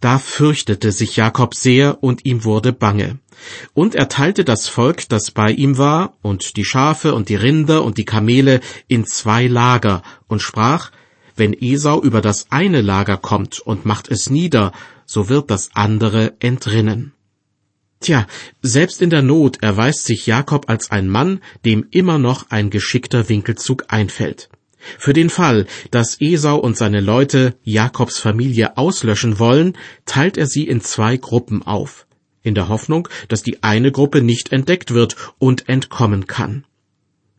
Da 0.00 0.18
fürchtete 0.18 0.92
sich 0.92 1.16
Jakob 1.16 1.54
sehr 1.54 2.02
und 2.02 2.26
ihm 2.26 2.44
wurde 2.44 2.72
bange. 2.72 3.18
Und 3.72 3.94
er 3.94 4.08
teilte 4.08 4.44
das 4.44 4.68
Volk, 4.68 5.08
das 5.08 5.30
bei 5.30 5.50
ihm 5.50 5.78
war, 5.78 6.14
und 6.22 6.56
die 6.56 6.64
Schafe 6.64 7.14
und 7.14 7.28
die 7.28 7.34
Rinder 7.36 7.82
und 7.82 7.98
die 7.98 8.04
Kamele 8.04 8.60
in 8.88 9.06
zwei 9.06 9.46
Lager 9.46 10.02
und 10.28 10.42
sprach, 10.42 10.90
wenn 11.34 11.54
Esau 11.54 12.02
über 12.02 12.20
das 12.20 12.50
eine 12.50 12.80
Lager 12.80 13.16
kommt 13.16 13.60
und 13.60 13.84
macht 13.84 14.10
es 14.10 14.30
nieder, 14.30 14.72
so 15.06 15.28
wird 15.28 15.50
das 15.50 15.70
andere 15.74 16.34
entrinnen. 16.40 17.12
Tja, 18.00 18.26
selbst 18.60 19.00
in 19.00 19.10
der 19.10 19.22
Not 19.22 19.62
erweist 19.62 20.04
sich 20.04 20.26
Jakob 20.26 20.68
als 20.68 20.90
ein 20.90 21.08
Mann, 21.08 21.40
dem 21.64 21.86
immer 21.90 22.18
noch 22.18 22.50
ein 22.50 22.70
geschickter 22.70 23.28
Winkelzug 23.28 23.86
einfällt. 23.88 24.50
Für 24.98 25.12
den 25.12 25.30
Fall, 25.30 25.66
dass 25.90 26.20
Esau 26.20 26.58
und 26.58 26.76
seine 26.76 27.00
Leute 27.00 27.56
Jakobs 27.62 28.18
Familie 28.18 28.76
auslöschen 28.76 29.38
wollen, 29.38 29.76
teilt 30.04 30.36
er 30.36 30.46
sie 30.46 30.68
in 30.68 30.80
zwei 30.80 31.16
Gruppen 31.16 31.62
auf, 31.62 32.06
in 32.42 32.54
der 32.54 32.68
Hoffnung, 32.68 33.08
dass 33.28 33.42
die 33.42 33.62
eine 33.62 33.90
Gruppe 33.90 34.22
nicht 34.22 34.52
entdeckt 34.52 34.92
wird 34.92 35.16
und 35.38 35.68
entkommen 35.68 36.26
kann. 36.26 36.64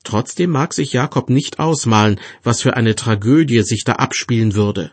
Trotzdem 0.03 0.50
mag 0.50 0.74
sich 0.74 0.93
Jakob 0.93 1.29
nicht 1.29 1.59
ausmalen, 1.59 2.19
was 2.43 2.62
für 2.62 2.75
eine 2.75 2.95
Tragödie 2.95 3.62
sich 3.62 3.83
da 3.83 3.93
abspielen 3.93 4.55
würde. 4.55 4.91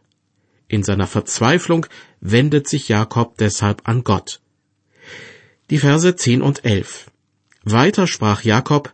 In 0.68 0.82
seiner 0.82 1.06
Verzweiflung 1.06 1.86
wendet 2.20 2.68
sich 2.68 2.88
Jakob 2.88 3.36
deshalb 3.38 3.82
an 3.84 4.04
Gott. 4.04 4.40
Die 5.70 5.78
Verse 5.78 6.14
10 6.14 6.42
und 6.42 6.64
11. 6.64 7.10
Weiter 7.64 8.06
sprach 8.06 8.42
Jakob, 8.42 8.92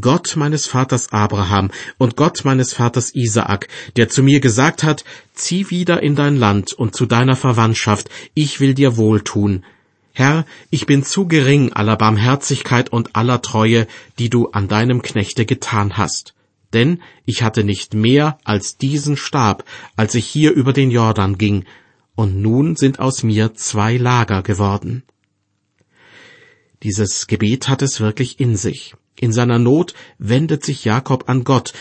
Gott 0.00 0.36
meines 0.36 0.66
Vaters 0.66 1.12
Abraham 1.12 1.70
und 1.98 2.16
Gott 2.16 2.44
meines 2.44 2.72
Vaters 2.72 3.14
Isaak, 3.14 3.68
der 3.96 4.08
zu 4.08 4.22
mir 4.22 4.40
gesagt 4.40 4.82
hat, 4.82 5.04
zieh 5.34 5.70
wieder 5.70 6.02
in 6.02 6.14
dein 6.14 6.36
Land 6.36 6.72
und 6.72 6.94
zu 6.94 7.06
deiner 7.06 7.36
Verwandtschaft, 7.36 8.08
ich 8.34 8.60
will 8.60 8.74
dir 8.74 8.96
wohltun. 8.96 9.64
Herr, 10.12 10.46
ich 10.70 10.86
bin 10.86 11.04
zu 11.04 11.26
gering 11.26 11.72
aller 11.72 11.96
Barmherzigkeit 11.96 12.90
und 12.90 13.16
aller 13.16 13.42
Treue, 13.42 13.86
die 14.18 14.30
du 14.30 14.48
an 14.48 14.68
deinem 14.68 15.02
Knechte 15.02 15.46
getan 15.46 15.96
hast. 15.96 16.34
Denn 16.72 17.00
ich 17.24 17.42
hatte 17.42 17.64
nicht 17.64 17.94
mehr 17.94 18.38
als 18.44 18.76
diesen 18.76 19.16
Stab, 19.16 19.64
als 19.96 20.14
ich 20.14 20.26
hier 20.26 20.52
über 20.52 20.72
den 20.72 20.90
Jordan 20.90 21.38
ging, 21.38 21.64
und 22.14 22.42
nun 22.42 22.76
sind 22.76 22.98
aus 22.98 23.22
mir 23.22 23.54
zwei 23.54 23.96
Lager 23.96 24.42
geworden. 24.42 25.04
Dieses 26.82 27.26
Gebet 27.26 27.68
hat 27.68 27.82
es 27.82 28.00
wirklich 28.00 28.40
in 28.40 28.56
sich. 28.56 28.94
In 29.20 29.32
seiner 29.32 29.58
Not 29.58 29.94
wendet 30.18 30.64
sich 30.64 30.84
Jakob 30.84 31.28
an 31.28 31.44
Gott 31.44 31.72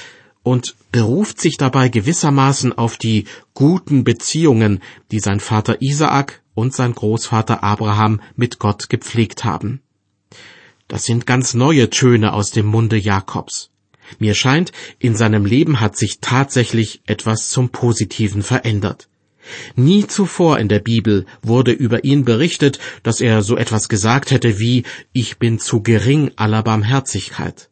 und 0.44 0.76
beruft 0.92 1.42
sich 1.42 1.58
dabei 1.58 1.90
gewissermaßen 1.90 2.78
auf 2.78 2.98
die 2.98 3.26
guten 3.54 4.04
Beziehungen, 4.04 4.82
die 5.12 5.20
sein 5.20 5.40
Vater 5.40 5.82
Isaak 5.82 6.42
und 6.56 6.74
sein 6.74 6.94
Großvater 6.96 7.64
Abraham 7.64 8.22
mit 8.36 8.58
Gott 8.58 8.90
gepflegt 8.90 9.44
haben. 9.44 9.82
Das 10.88 11.04
sind 11.04 11.26
ganz 11.28 11.54
neue 11.54 11.90
Töne 11.90 12.34
aus 12.34 12.52
dem 12.52 12.66
Munde 12.66 12.98
Jakobs. 12.98 13.70
Mir 14.20 14.34
scheint, 14.34 14.72
in 15.00 15.16
seinem 15.16 15.46
Leben 15.46 15.80
hat 15.80 15.98
sich 15.98 16.20
tatsächlich 16.20 17.02
etwas 17.06 17.50
zum 17.50 17.70
Positiven 17.70 18.44
verändert. 18.44 19.08
Nie 19.76 20.08
zuvor 20.08 20.60
in 20.60 20.68
der 20.68 20.80
Bibel 20.80 21.26
wurde 21.42 21.72
über 21.72 22.04
ihn 22.04 22.26
berichtet, 22.26 22.80
dass 23.04 23.22
er 23.22 23.42
so 23.42 23.56
etwas 23.56 23.90
gesagt 23.90 24.32
hätte 24.32 24.60
wie 24.60 24.84
Ich 25.14 25.38
bin 25.38 25.60
zu 25.60 25.82
gering 25.82 26.32
aller 26.36 26.64
Barmherzigkeit. 26.64 27.70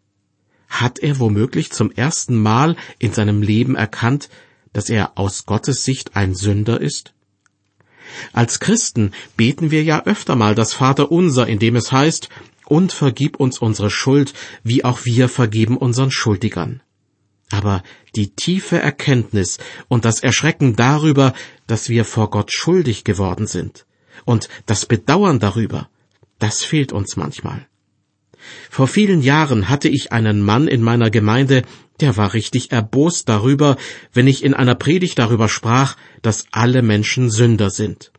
Hat 0.70 1.00
er 1.00 1.20
womöglich 1.20 1.72
zum 1.72 1.92
ersten 1.92 2.42
Mal 2.42 2.76
in 3.00 3.14
seinem 3.14 3.42
Leben 3.42 3.76
erkannt, 3.76 4.30
dass 4.74 4.90
er 4.90 5.18
aus 5.18 5.46
Gottes 5.46 5.84
Sicht 5.84 6.16
ein 6.16 6.36
Sünder 6.36 6.82
ist? 6.82 7.14
Als 8.34 8.60
Christen 8.60 9.12
beten 9.36 9.72
wir 9.72 9.84
ja 9.84 10.06
öfter 10.06 10.36
mal 10.36 10.56
das 10.56 10.74
Vaterunser, 10.74 11.48
in 11.48 11.60
dem 11.60 11.76
es 11.76 11.92
heißt, 11.92 12.30
und 12.66 12.92
vergib 12.92 13.40
uns 13.40 13.60
unsere 13.60 13.90
Schuld, 13.90 14.34
wie 14.64 14.84
auch 14.84 15.06
wir 15.06 15.30
vergeben 15.30 15.78
unseren 15.78 16.12
Schuldigern. 16.12 16.82
Aber 17.52 17.84
die 18.16 18.36
tiefe 18.36 18.80
Erkenntnis 18.80 19.60
und 19.88 20.06
das 20.06 20.22
Erschrecken 20.22 20.76
darüber, 20.76 21.34
dass 21.68 21.90
wir 21.90 22.06
vor 22.06 22.30
Gott 22.30 22.52
schuldig 22.52 23.04
geworden 23.04 23.48
sind, 23.48 23.86
und 24.24 24.50
das 24.66 24.86
Bedauern 24.86 25.40
darüber, 25.40 25.90
das 26.40 26.64
fehlt 26.64 26.92
uns 26.92 27.16
manchmal. 27.16 27.68
Vor 28.70 28.88
vielen 28.88 29.22
Jahren 29.22 29.70
hatte 29.70 29.90
ich 29.90 30.12
einen 30.12 30.42
Mann 30.42 30.68
in 30.68 30.82
meiner 30.82 31.10
Gemeinde, 31.10 31.64
der 32.00 32.18
war 32.18 32.34
richtig 32.34 32.72
erbost 32.72 33.30
darüber, 33.30 33.78
wenn 34.14 34.28
ich 34.28 34.44
in 34.44 34.54
einer 34.54 34.76
Predigt 34.76 35.18
darüber 35.18 35.48
sprach, 35.48 35.96
dass 36.22 36.46
alle 36.52 36.82
Menschen 36.82 37.30
Sünder 37.30 37.70
sind. 37.70 38.12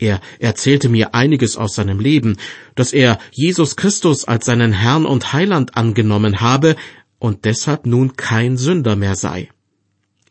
Er 0.00 0.20
erzählte 0.38 0.88
mir 0.88 1.14
einiges 1.14 1.58
aus 1.58 1.74
seinem 1.74 2.00
Leben, 2.00 2.38
dass 2.74 2.94
er 2.94 3.18
Jesus 3.32 3.76
Christus 3.76 4.24
als 4.24 4.46
seinen 4.46 4.72
Herrn 4.72 5.04
und 5.04 5.34
Heiland 5.34 5.76
angenommen 5.76 6.40
habe 6.40 6.74
und 7.18 7.44
deshalb 7.44 7.84
nun 7.84 8.16
kein 8.16 8.56
Sünder 8.56 8.96
mehr 8.96 9.14
sei. 9.14 9.50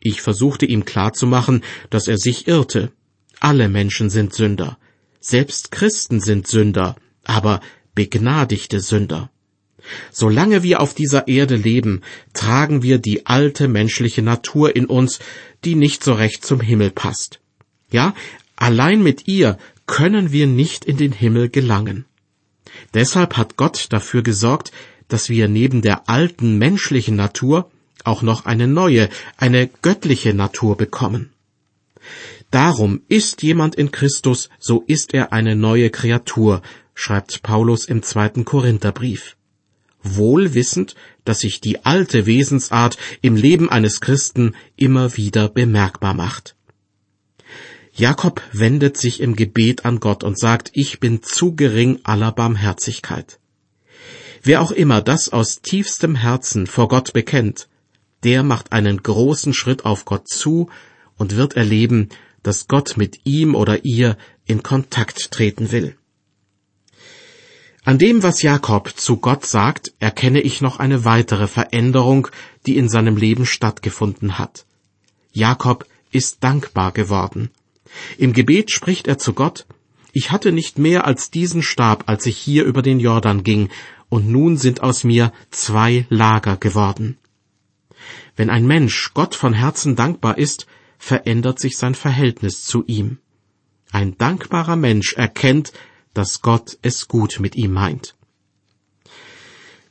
Ich 0.00 0.22
versuchte 0.22 0.66
ihm 0.66 0.84
klarzumachen, 0.84 1.62
dass 1.88 2.08
er 2.08 2.18
sich 2.18 2.48
irrte. 2.48 2.90
Alle 3.38 3.68
Menschen 3.68 4.10
sind 4.10 4.34
Sünder. 4.34 4.76
Selbst 5.20 5.70
Christen 5.70 6.20
sind 6.20 6.48
Sünder, 6.48 6.96
aber 7.24 7.60
begnadigte 7.94 8.80
Sünder. 8.80 9.30
Solange 10.10 10.64
wir 10.64 10.80
auf 10.80 10.94
dieser 10.94 11.28
Erde 11.28 11.54
leben, 11.56 12.00
tragen 12.34 12.82
wir 12.82 12.98
die 12.98 13.26
alte 13.26 13.68
menschliche 13.68 14.22
Natur 14.22 14.74
in 14.74 14.86
uns, 14.86 15.20
die 15.64 15.76
nicht 15.76 16.02
so 16.02 16.12
recht 16.14 16.44
zum 16.44 16.60
Himmel 16.60 16.90
passt. 16.90 17.40
Ja, 17.92 18.14
allein 18.60 19.02
mit 19.02 19.26
ihr 19.26 19.58
können 19.86 20.30
wir 20.30 20.46
nicht 20.46 20.84
in 20.84 20.96
den 20.96 21.12
Himmel 21.12 21.48
gelangen. 21.48 22.04
Deshalb 22.94 23.36
hat 23.36 23.56
Gott 23.56 23.86
dafür 23.90 24.22
gesorgt, 24.22 24.70
dass 25.08 25.28
wir 25.28 25.48
neben 25.48 25.82
der 25.82 26.08
alten 26.08 26.58
menschlichen 26.58 27.16
Natur 27.16 27.70
auch 28.04 28.22
noch 28.22 28.46
eine 28.46 28.68
neue, 28.68 29.08
eine 29.36 29.68
göttliche 29.82 30.32
Natur 30.34 30.76
bekommen. 30.76 31.30
Darum 32.50 33.02
ist 33.08 33.42
jemand 33.42 33.74
in 33.74 33.90
Christus, 33.90 34.48
so 34.58 34.82
ist 34.86 35.14
er 35.14 35.32
eine 35.32 35.56
neue 35.56 35.90
Kreatur, 35.90 36.62
schreibt 36.94 37.42
Paulus 37.42 37.84
im 37.84 38.02
zweiten 38.02 38.44
Korintherbrief. 38.44 39.36
Wohl 40.02 40.54
wissend, 40.54 40.94
dass 41.24 41.40
sich 41.40 41.60
die 41.60 41.84
alte 41.84 42.26
Wesensart 42.26 42.96
im 43.20 43.36
Leben 43.36 43.68
eines 43.68 44.00
Christen 44.00 44.54
immer 44.76 45.16
wieder 45.16 45.48
bemerkbar 45.48 46.14
macht. 46.14 46.56
Jakob 47.92 48.42
wendet 48.52 48.96
sich 48.96 49.20
im 49.20 49.36
Gebet 49.36 49.84
an 49.84 50.00
Gott 50.00 50.24
und 50.24 50.38
sagt, 50.38 50.70
ich 50.74 51.00
bin 51.00 51.22
zu 51.22 51.54
gering 51.54 52.00
aller 52.04 52.32
Barmherzigkeit. 52.32 53.38
Wer 54.42 54.62
auch 54.62 54.70
immer 54.70 55.02
das 55.02 55.28
aus 55.28 55.60
tiefstem 55.60 56.14
Herzen 56.14 56.66
vor 56.66 56.88
Gott 56.88 57.12
bekennt, 57.12 57.68
der 58.22 58.42
macht 58.42 58.72
einen 58.72 59.02
großen 59.02 59.52
Schritt 59.52 59.84
auf 59.84 60.04
Gott 60.04 60.28
zu 60.28 60.70
und 61.16 61.36
wird 61.36 61.54
erleben, 61.54 62.08
dass 62.42 62.68
Gott 62.68 62.96
mit 62.96 63.20
ihm 63.24 63.54
oder 63.54 63.84
ihr 63.84 64.16
in 64.46 64.62
Kontakt 64.62 65.30
treten 65.30 65.72
will. 65.72 65.96
An 67.84 67.98
dem, 67.98 68.22
was 68.22 68.42
Jakob 68.42 68.92
zu 68.96 69.16
Gott 69.16 69.46
sagt, 69.46 69.92
erkenne 70.00 70.40
ich 70.40 70.60
noch 70.60 70.78
eine 70.78 71.04
weitere 71.04 71.46
Veränderung, 71.46 72.28
die 72.66 72.76
in 72.76 72.88
seinem 72.88 73.16
Leben 73.16 73.46
stattgefunden 73.46 74.38
hat. 74.38 74.66
Jakob 75.32 75.86
ist 76.10 76.44
dankbar 76.44 76.92
geworden. 76.92 77.50
Im 78.18 78.32
Gebet 78.32 78.70
spricht 78.70 79.08
er 79.08 79.18
zu 79.18 79.32
Gott, 79.32 79.66
ich 80.12 80.30
hatte 80.30 80.52
nicht 80.52 80.78
mehr 80.78 81.06
als 81.06 81.30
diesen 81.30 81.62
Stab, 81.62 82.08
als 82.08 82.26
ich 82.26 82.36
hier 82.36 82.64
über 82.64 82.82
den 82.82 83.00
Jordan 83.00 83.44
ging, 83.44 83.68
und 84.08 84.28
nun 84.28 84.56
sind 84.56 84.82
aus 84.82 85.04
mir 85.04 85.32
zwei 85.50 86.06
Lager 86.08 86.56
geworden. 86.56 87.16
Wenn 88.36 88.50
ein 88.50 88.66
Mensch 88.66 89.12
Gott 89.14 89.34
von 89.34 89.52
Herzen 89.52 89.94
dankbar 89.96 90.38
ist, 90.38 90.66
verändert 90.98 91.60
sich 91.60 91.76
sein 91.76 91.94
Verhältnis 91.94 92.62
zu 92.62 92.84
ihm. 92.86 93.18
Ein 93.92 94.18
dankbarer 94.18 94.76
Mensch 94.76 95.14
erkennt, 95.14 95.72
dass 96.14 96.42
Gott 96.42 96.78
es 96.82 97.08
gut 97.08 97.38
mit 97.40 97.56
ihm 97.56 97.72
meint. 97.72 98.14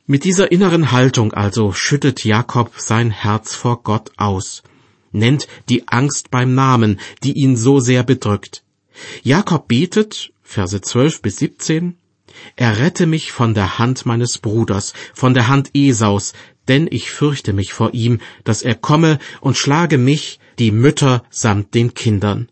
Mit 0.05 0.23
dieser 0.23 0.51
inneren 0.51 0.91
Haltung 0.91 1.33
also 1.33 1.71
schüttet 1.71 2.25
Jakob 2.25 2.73
sein 2.77 3.11
Herz 3.11 3.55
vor 3.55 3.83
Gott 3.83 4.11
aus, 4.17 4.63
nennt 5.11 5.47
die 5.69 5.87
Angst 5.87 6.31
beim 6.31 6.53
Namen, 6.53 6.99
die 7.23 7.33
ihn 7.33 7.55
so 7.55 7.79
sehr 7.79 8.03
bedrückt. 8.03 8.63
Jakob 9.23 9.67
betet, 9.67 10.31
Verse 10.41 10.81
12 10.81 11.21
bis 11.21 11.37
17, 11.37 11.95
Errette 12.55 13.05
mich 13.05 13.31
von 13.31 13.53
der 13.53 13.79
Hand 13.79 14.05
meines 14.05 14.37
Bruders, 14.37 14.93
von 15.13 15.33
der 15.33 15.47
Hand 15.47 15.71
Esaus, 15.73 16.33
denn 16.67 16.87
ich 16.89 17.11
fürchte 17.11 17.53
mich 17.53 17.73
vor 17.73 17.93
ihm, 17.93 18.19
dass 18.43 18.61
er 18.61 18.75
komme 18.75 19.19
und 19.41 19.57
schlage 19.57 19.97
mich, 19.97 20.39
die 20.59 20.71
Mütter 20.71 21.23
samt 21.29 21.73
den 21.73 21.93
Kindern. 21.93 22.49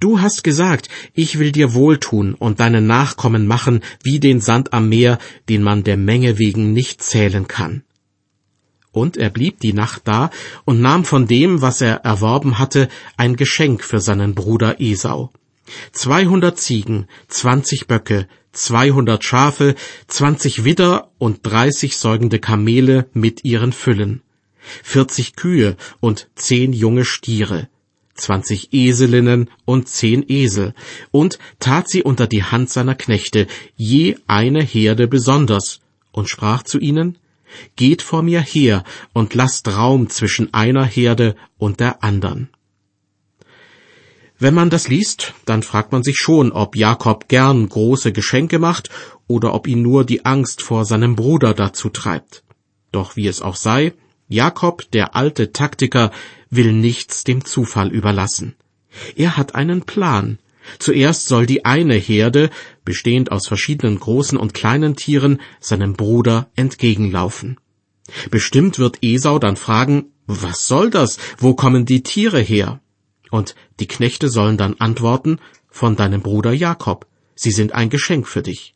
Du 0.00 0.20
hast 0.20 0.42
gesagt, 0.44 0.88
ich 1.14 1.38
will 1.38 1.52
dir 1.52 1.72
wohltun 1.72 2.34
und 2.34 2.60
deine 2.60 2.80
Nachkommen 2.80 3.46
machen 3.46 3.80
wie 4.02 4.18
den 4.18 4.40
Sand 4.40 4.72
am 4.72 4.88
Meer, 4.88 5.18
den 5.48 5.62
man 5.62 5.84
der 5.84 5.96
Menge 5.96 6.38
wegen 6.38 6.72
nicht 6.72 7.02
zählen 7.02 7.46
kann. 7.46 7.84
Und 8.92 9.16
er 9.16 9.30
blieb 9.30 9.60
die 9.60 9.72
Nacht 9.72 10.02
da 10.04 10.30
und 10.64 10.80
nahm 10.80 11.04
von 11.04 11.26
dem, 11.26 11.62
was 11.62 11.80
er 11.80 11.96
erworben 12.04 12.58
hatte, 12.58 12.88
ein 13.16 13.36
Geschenk 13.36 13.84
für 13.84 14.00
seinen 14.00 14.34
Bruder 14.34 14.80
Esau. 14.80 15.30
Zweihundert 15.92 16.58
Ziegen, 16.58 17.06
zwanzig 17.28 17.86
Böcke, 17.86 18.26
zweihundert 18.52 19.24
Schafe, 19.24 19.74
zwanzig 20.06 20.64
Widder 20.64 21.10
und 21.18 21.40
dreißig 21.42 21.98
säugende 21.98 22.38
Kamele 22.38 23.06
mit 23.12 23.44
ihren 23.44 23.72
Füllen, 23.72 24.22
vierzig 24.82 25.36
Kühe 25.36 25.76
und 26.00 26.28
zehn 26.34 26.72
junge 26.72 27.04
Stiere, 27.04 27.68
zwanzig 28.14 28.72
Eselinnen 28.72 29.50
und 29.66 29.88
zehn 29.88 30.24
Esel, 30.26 30.74
und 31.10 31.38
tat 31.60 31.88
sie 31.88 32.02
unter 32.02 32.26
die 32.26 32.44
Hand 32.44 32.70
seiner 32.70 32.94
Knechte, 32.94 33.46
je 33.76 34.16
eine 34.26 34.62
Herde 34.62 35.06
besonders, 35.06 35.80
und 36.10 36.28
sprach 36.28 36.62
zu 36.62 36.78
ihnen, 36.78 37.18
Geht 37.76 38.02
vor 38.02 38.22
mir 38.22 38.40
her 38.40 38.84
und 39.12 39.34
lasst 39.34 39.68
Raum 39.68 40.08
zwischen 40.08 40.52
einer 40.54 40.84
Herde 40.84 41.34
und 41.58 41.80
der 41.80 42.02
andern. 42.02 42.48
Wenn 44.38 44.54
man 44.54 44.70
das 44.70 44.88
liest, 44.88 45.34
dann 45.46 45.64
fragt 45.64 45.90
man 45.90 46.04
sich 46.04 46.16
schon, 46.16 46.52
ob 46.52 46.76
Jakob 46.76 47.28
gern 47.28 47.68
große 47.68 48.12
Geschenke 48.12 48.60
macht 48.60 48.88
oder 49.26 49.52
ob 49.52 49.66
ihn 49.66 49.82
nur 49.82 50.04
die 50.04 50.24
Angst 50.24 50.62
vor 50.62 50.84
seinem 50.84 51.16
Bruder 51.16 51.54
dazu 51.54 51.88
treibt. 51.88 52.44
Doch 52.92 53.16
wie 53.16 53.26
es 53.26 53.42
auch 53.42 53.56
sei, 53.56 53.94
Jakob, 54.28 54.90
der 54.92 55.16
alte 55.16 55.52
Taktiker, 55.52 56.12
will 56.50 56.72
nichts 56.72 57.24
dem 57.24 57.44
Zufall 57.44 57.90
überlassen. 57.90 58.54
Er 59.16 59.36
hat 59.36 59.54
einen 59.54 59.82
Plan. 59.82 60.38
Zuerst 60.78 61.26
soll 61.28 61.46
die 61.46 61.64
eine 61.64 61.94
Herde, 61.94 62.50
bestehend 62.84 63.32
aus 63.32 63.46
verschiedenen 63.46 63.98
großen 63.98 64.38
und 64.38 64.54
kleinen 64.54 64.96
Tieren, 64.96 65.40
seinem 65.60 65.94
Bruder 65.94 66.50
entgegenlaufen. 66.56 67.58
Bestimmt 68.30 68.78
wird 68.78 68.98
Esau 69.02 69.38
dann 69.38 69.56
fragen, 69.56 70.06
was 70.26 70.66
soll 70.66 70.90
das? 70.90 71.18
Wo 71.38 71.54
kommen 71.54 71.86
die 71.86 72.02
Tiere 72.02 72.40
her? 72.40 72.80
Und 73.30 73.54
die 73.80 73.88
Knechte 73.88 74.28
sollen 74.28 74.56
dann 74.56 74.74
antworten, 74.74 75.38
von 75.68 75.96
deinem 75.96 76.22
Bruder 76.22 76.52
Jakob. 76.52 77.06
Sie 77.34 77.50
sind 77.50 77.72
ein 77.72 77.90
Geschenk 77.90 78.26
für 78.26 78.42
dich. 78.42 78.74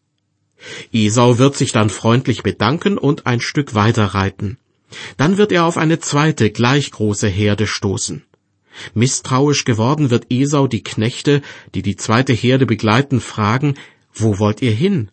Esau 0.92 1.38
wird 1.38 1.56
sich 1.56 1.72
dann 1.72 1.90
freundlich 1.90 2.42
bedanken 2.42 2.99
und 2.99 3.26
ein 3.26 3.40
Stück 3.40 3.75
weiter 3.75 4.06
reiten. 4.06 4.58
Dann 5.16 5.37
wird 5.37 5.52
er 5.52 5.64
auf 5.64 5.76
eine 5.76 5.99
zweite 5.99 6.50
gleich 6.50 6.90
große 6.90 7.28
Herde 7.28 7.66
stoßen. 7.66 8.25
Misstrauisch 8.94 9.64
geworden 9.64 10.10
wird 10.10 10.26
Esau 10.30 10.66
die 10.66 10.82
Knechte, 10.82 11.42
die 11.74 11.82
die 11.82 11.96
zweite 11.96 12.32
Herde 12.32 12.66
begleiten, 12.66 13.20
fragen, 13.20 13.74
wo 14.12 14.38
wollt 14.38 14.62
ihr 14.62 14.72
hin? 14.72 15.10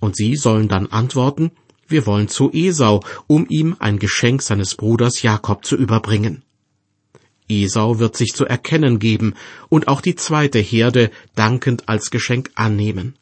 Und 0.00 0.16
sie 0.16 0.36
sollen 0.36 0.68
dann 0.68 0.86
antworten, 0.88 1.50
wir 1.86 2.06
wollen 2.06 2.28
zu 2.28 2.50
Esau, 2.52 3.02
um 3.26 3.46
ihm 3.48 3.76
ein 3.78 3.98
Geschenk 3.98 4.42
seines 4.42 4.74
Bruders 4.74 5.22
Jakob 5.22 5.64
zu 5.64 5.76
überbringen. 5.76 6.42
Esau 7.48 7.98
wird 7.98 8.16
sich 8.16 8.32
zu 8.32 8.46
erkennen 8.46 8.98
geben 8.98 9.34
und 9.68 9.88
auch 9.88 10.00
die 10.00 10.14
zweite 10.14 10.58
Herde 10.58 11.10
dankend 11.34 11.88
als 11.88 12.10
Geschenk 12.10 12.50
annehmen. 12.54 13.16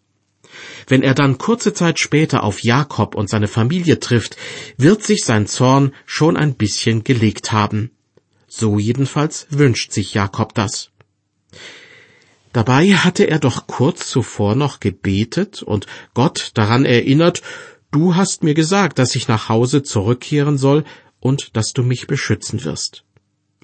Wenn 0.86 1.02
er 1.02 1.14
dann 1.14 1.38
kurze 1.38 1.72
Zeit 1.72 1.98
später 1.98 2.44
auf 2.44 2.62
Jakob 2.62 3.14
und 3.14 3.28
seine 3.28 3.48
Familie 3.48 4.00
trifft, 4.00 4.36
wird 4.76 5.02
sich 5.02 5.24
sein 5.24 5.46
Zorn 5.46 5.92
schon 6.06 6.36
ein 6.36 6.54
bisschen 6.54 7.04
gelegt 7.04 7.52
haben. 7.52 7.90
So 8.54 8.78
jedenfalls 8.78 9.46
wünscht 9.48 9.92
sich 9.92 10.12
Jakob 10.12 10.52
das. 10.52 10.90
Dabei 12.52 12.92
hatte 12.92 13.24
er 13.24 13.38
doch 13.38 13.66
kurz 13.66 14.10
zuvor 14.10 14.56
noch 14.56 14.78
gebetet 14.78 15.62
und 15.62 15.86
Gott 16.12 16.50
daran 16.52 16.84
erinnert, 16.84 17.40
du 17.92 18.14
hast 18.14 18.42
mir 18.42 18.52
gesagt, 18.52 18.98
dass 18.98 19.16
ich 19.16 19.26
nach 19.26 19.48
Hause 19.48 19.82
zurückkehren 19.82 20.58
soll 20.58 20.84
und 21.18 21.56
dass 21.56 21.72
du 21.72 21.82
mich 21.82 22.06
beschützen 22.06 22.62
wirst. 22.62 23.04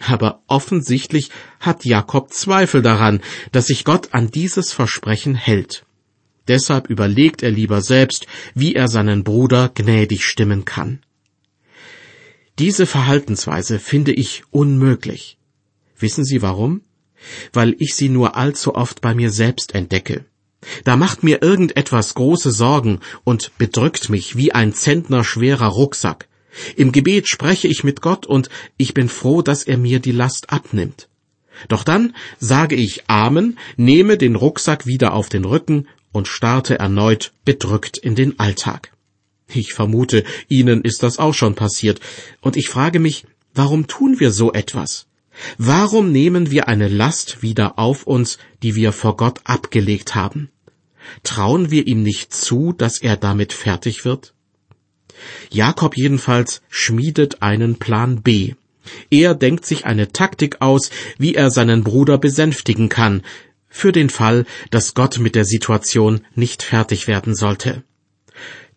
Aber 0.01 0.43
offensichtlich 0.47 1.31
hat 1.61 1.85
Jakob 1.85 2.33
Zweifel 2.33 2.81
daran, 2.81 3.21
dass 3.53 3.67
sich 3.67 3.85
Gott 3.85 4.15
an 4.15 4.31
dieses 4.31 4.73
Versprechen 4.73 5.35
hält. 5.35 5.85
Deshalb 6.49 6.89
überlegt 6.89 7.43
er 7.43 7.51
lieber 7.51 7.83
selbst, 7.83 8.27
wie 8.55 8.75
er 8.75 8.89
seinen 8.89 9.23
Bruder 9.23 9.69
gnädig 9.69 10.25
stimmen 10.25 10.65
kann. 10.65 11.01
Diese 12.59 12.87
Verhaltensweise 12.87 13.79
finde 13.79 14.13
ich 14.13 14.43
unmöglich. 14.51 15.39
Wissen 15.97 16.25
Sie 16.25 16.43
warum? 16.43 16.83
Weil 17.53 17.77
ich 17.79 17.95
sie 17.95 18.09
nur 18.09 18.37
allzu 18.37 18.75
oft 18.75 19.01
bei 19.01 19.15
mir 19.15 19.31
selbst 19.31 19.75
entdecke. 19.75 20.25
Da 20.83 20.97
macht 20.97 21.23
mir 21.23 21.41
irgendetwas 21.41 22.15
große 22.15 22.51
Sorgen 22.51 22.99
und 23.23 23.57
bedrückt 23.59 24.09
mich 24.09 24.37
wie 24.37 24.53
ein 24.53 24.75
Zentner 24.75 25.23
schwerer 25.23 25.69
Rucksack. 25.69 26.27
Im 26.75 26.91
Gebet 26.91 27.29
spreche 27.29 27.69
ich 27.69 27.85
mit 27.85 28.01
Gott 28.01 28.27
und 28.27 28.49
ich 28.77 28.93
bin 28.93 29.09
froh, 29.09 29.43
dass 29.43 29.63
er 29.63 29.79
mir 29.79 30.01
die 30.01 30.13
Last 30.13 30.51
abnimmt. 30.51 31.09
Doch 31.69 31.85
dann 31.85 32.15
sage 32.41 32.75
ich 32.75 33.09
Amen, 33.09 33.59
nehme 33.77 34.17
den 34.17 34.35
Rucksack 34.35 34.87
wieder 34.87 35.13
auf 35.13 35.29
den 35.29 35.45
Rücken 35.45 35.87
und 36.11 36.27
starte 36.27 36.79
erneut 36.79 37.33
bedrückt 37.45 37.99
in 37.99 38.17
den 38.17 38.41
Alltag. 38.41 38.93
Ich 39.53 39.73
vermute, 39.73 40.25
Ihnen 40.49 40.83
ist 40.83 41.03
das 41.03 41.19
auch 41.19 41.35
schon 41.35 41.55
passiert, 41.55 42.01
und 42.41 42.57
ich 42.57 42.69
frage 42.69 43.01
mich, 43.01 43.25
warum 43.55 43.87
tun 43.87 44.21
wir 44.21 44.31
so 44.31 44.53
etwas? 44.53 45.07
Warum 45.57 46.13
nehmen 46.13 46.51
wir 46.51 46.69
eine 46.69 46.89
Last 46.89 47.43
wieder 47.43 47.79
auf 47.79 48.07
uns, 48.07 48.39
die 48.63 48.75
wir 48.75 48.93
vor 48.93 49.17
Gott 49.17 49.41
abgelegt 49.45 50.15
haben? 50.15 50.51
Trauen 51.23 51.71
wir 51.71 51.87
ihm 51.87 52.03
nicht 52.03 52.35
zu, 52.35 52.73
dass 52.73 53.01
er 53.01 53.17
damit 53.17 53.53
fertig 53.53 54.05
wird? 54.05 54.35
Jakob 55.51 55.97
jedenfalls 55.97 56.63
schmiedet 56.69 57.43
einen 57.43 57.79
Plan 57.79 58.23
B. 58.23 58.55
Er 59.11 59.35
denkt 59.35 59.67
sich 59.67 59.85
eine 59.85 60.13
Taktik 60.13 60.61
aus, 60.61 60.91
wie 61.19 61.35
er 61.35 61.51
seinen 61.51 61.85
Bruder 61.85 62.19
besänftigen 62.19 62.89
kann, 62.89 63.23
für 63.69 63.93
den 63.93 64.11
Fall, 64.11 64.47
dass 64.71 64.95
Gott 64.95 65.19
mit 65.19 65.35
der 65.35 65.45
Situation 65.45 66.23
nicht 66.35 66.63
fertig 66.63 67.07
werden 67.07 67.35
sollte. 67.35 67.85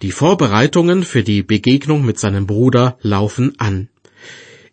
Die 0.02 0.12
Vorbereitungen 0.12 1.04
für 1.04 1.24
die 1.24 1.44
Begegnung 1.44 2.06
mit 2.06 2.20
seinem 2.20 2.48
Bruder 2.48 2.98
laufen 3.02 3.60
an. 3.60 3.90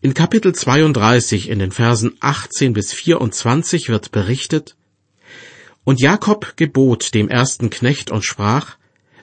In 0.01 0.15
Kapitel 0.15 0.55
32 0.55 1.49
in 1.49 1.59
den 1.59 1.73
Versen 1.73 2.17
18 2.21 2.73
bis 2.73 2.93
24 2.93 3.89
wird 3.89 4.13
berichtet, 4.13 4.77
Und 5.85 6.01
Jakob 6.01 6.57
gebot 6.57 7.15
dem 7.15 7.29
ersten 7.29 7.69
Knecht 7.69 8.11
und 8.11 8.25
sprach, 8.25 8.77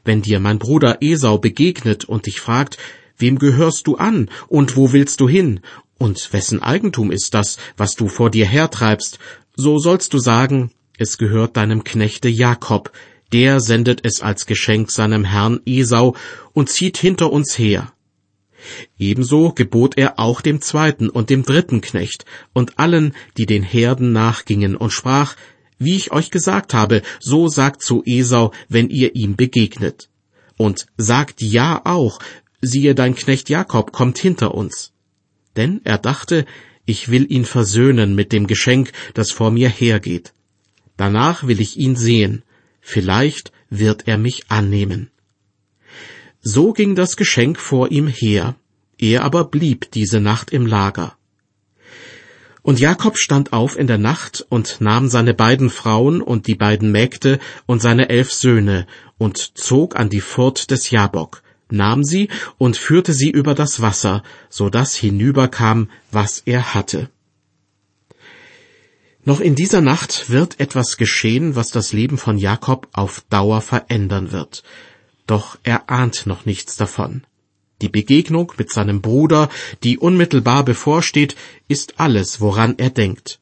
Wenn 0.04 0.22
dir 0.22 0.40
mein 0.40 0.60
Bruder 0.60 0.98
Esau 1.02 1.38
begegnet 1.38 2.06
und 2.06 2.26
dich 2.26 2.42
fragt, 2.42 2.78
Wem 3.18 3.40
gehörst 3.40 3.88
du 3.88 3.96
an 3.96 4.30
und 4.48 4.76
wo 4.76 4.92
willst 4.92 5.22
du 5.22 5.30
hin 5.30 5.62
und 5.98 6.34
wessen 6.34 6.62
Eigentum 6.62 7.12
ist 7.12 7.34
das, 7.34 7.58
was 7.78 7.96
du 7.96 8.08
vor 8.08 8.30
dir 8.30 8.46
hertreibst, 8.46 9.20
so 9.56 9.80
sollst 9.80 10.14
du 10.14 10.20
sagen, 10.20 10.72
es 10.98 11.18
gehört 11.18 11.58
deinem 11.58 11.84
Knechte 11.84 12.30
Jakob, 12.30 12.92
der 13.32 13.60
sendet 13.60 14.02
es 14.04 14.22
als 14.22 14.46
Geschenk 14.46 14.92
seinem 14.92 15.26
Herrn 15.26 15.60
Esau 15.66 16.16
und 16.54 16.70
zieht 16.70 16.98
hinter 16.98 17.32
uns 17.32 17.58
her. 17.58 17.92
Ebenso 18.98 19.52
gebot 19.52 19.98
er 19.98 20.20
auch 20.20 20.42
dem 20.42 20.62
zweiten 20.62 21.10
und 21.10 21.30
dem 21.30 21.44
dritten 21.44 21.82
Knecht 21.82 22.26
und 22.54 22.80
allen, 22.80 23.14
die 23.38 23.46
den 23.46 23.64
Herden 23.64 24.12
nachgingen, 24.12 24.76
und 24.76 24.92
sprach, 24.92 25.36
wie 25.78 25.96
ich 25.96 26.12
euch 26.12 26.32
gesagt 26.32 26.74
habe, 26.74 27.02
so 27.20 27.48
sagt 27.48 27.82
zu 27.82 28.02
Esau, 28.06 28.52
wenn 28.70 28.90
ihr 28.90 29.16
ihm 29.16 29.36
begegnet. 29.36 30.10
Und 30.58 30.88
sagt 30.98 31.42
ja 31.42 31.82
auch, 31.84 32.20
siehe 32.62 32.96
dein 32.96 33.16
Knecht 33.16 33.50
Jakob 33.50 33.92
kommt 33.92 34.18
hinter 34.18 34.56
uns. 34.56 34.94
Denn 35.56 35.82
er 35.84 35.98
dachte, 35.98 36.46
ich 36.86 37.10
will 37.10 37.30
ihn 37.30 37.46
versöhnen 37.46 38.16
mit 38.16 38.32
dem 38.32 38.48
Geschenk, 38.48 38.92
das 39.14 39.32
vor 39.32 39.52
mir 39.52 39.70
hergeht. 39.70 40.34
Danach 40.98 41.46
will 41.46 41.60
ich 41.60 41.78
ihn 41.78 41.96
sehen, 41.96 42.44
vielleicht 42.86 43.52
wird 43.70 44.08
er 44.08 44.18
mich 44.18 44.44
annehmen. 44.50 45.10
So 46.40 46.72
ging 46.72 46.94
das 46.94 47.18
Geschenk 47.18 47.60
vor 47.60 47.90
ihm 47.90 48.08
her, 48.08 48.56
er 49.00 49.24
aber 49.24 49.46
blieb 49.46 49.90
diese 49.92 50.20
Nacht 50.20 50.52
im 50.52 50.68
Lager. 50.68 51.18
Und 52.62 52.80
Jakob 52.80 53.18
stand 53.18 53.54
auf 53.54 53.78
in 53.78 53.88
der 53.88 53.98
Nacht 53.98 54.46
und 54.50 54.82
nahm 54.82 55.08
seine 55.08 55.34
beiden 55.34 55.72
Frauen 55.72 56.22
und 56.22 56.46
die 56.46 56.56
beiden 56.56 56.92
Mägde 56.92 57.40
und 57.66 57.82
seine 57.82 58.10
elf 58.10 58.32
Söhne 58.32 58.86
und 59.18 59.58
zog 59.58 59.96
an 59.96 60.10
die 60.10 60.22
Furt 60.22 60.70
des 60.70 60.92
Jabok, 60.92 61.42
nahm 61.70 62.04
sie 62.04 62.30
und 62.60 62.78
führte 62.78 63.14
sie 63.14 63.32
über 63.32 63.56
das 63.56 63.82
Wasser, 63.82 64.22
so 64.50 64.70
dass 64.70 64.94
hinüberkam, 64.96 65.90
was 66.12 66.44
er 66.46 66.76
hatte. 66.76 67.10
Noch 69.28 69.40
in 69.40 69.56
dieser 69.56 69.82
Nacht 69.82 70.30
wird 70.30 70.60
etwas 70.60 70.98
geschehen, 70.98 71.56
was 71.56 71.72
das 71.72 71.94
Leben 71.94 72.20
von 72.20 72.38
Jakob 72.38 72.88
auf 72.94 73.26
Dauer 73.32 73.62
verändern 73.62 74.32
wird. 74.32 74.64
Doch 75.26 75.58
er 75.64 75.90
ahnt 75.90 76.28
noch 76.28 76.46
nichts 76.46 76.78
davon. 76.78 77.24
Die 77.82 77.90
Begegnung 77.90 78.54
mit 78.58 78.72
seinem 78.72 79.02
Bruder, 79.02 79.50
die 79.84 79.98
unmittelbar 79.98 80.64
bevorsteht, 80.64 81.36
ist 81.68 82.00
alles, 82.00 82.40
woran 82.40 82.76
er 82.78 82.92
denkt. 82.92 83.40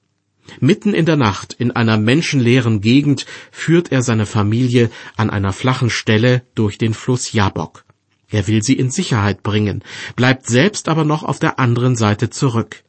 Mitten 0.62 0.94
in 0.94 1.06
der 1.06 1.18
Nacht, 1.18 1.52
in 1.52 1.72
einer 1.72 1.98
menschenleeren 1.98 2.80
Gegend, 2.80 3.26
führt 3.52 3.92
er 3.92 4.04
seine 4.04 4.26
Familie 4.26 4.90
an 5.18 5.30
einer 5.30 5.52
flachen 5.52 5.90
Stelle 5.90 6.44
durch 6.56 6.78
den 6.78 6.94
Fluss 6.94 7.34
Jabok. 7.34 7.84
Er 8.30 8.48
will 8.48 8.64
sie 8.64 8.74
in 8.74 8.90
Sicherheit 8.90 9.44
bringen, 9.44 9.84
bleibt 10.16 10.48
selbst 10.48 10.88
aber 10.88 11.04
noch 11.04 11.24
auf 11.24 11.40
der 11.40 11.60
anderen 11.60 11.98
Seite 11.98 12.30
zurück. 12.30 12.84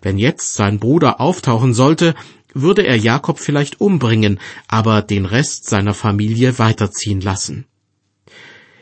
Wenn 0.00 0.18
jetzt 0.18 0.54
sein 0.54 0.78
Bruder 0.78 1.20
auftauchen 1.20 1.74
sollte, 1.74 2.14
würde 2.54 2.86
er 2.86 2.96
Jakob 2.96 3.38
vielleicht 3.38 3.80
umbringen, 3.80 4.38
aber 4.68 5.02
den 5.02 5.26
Rest 5.26 5.68
seiner 5.68 5.94
Familie 5.94 6.58
weiterziehen 6.58 7.20
lassen. 7.20 7.66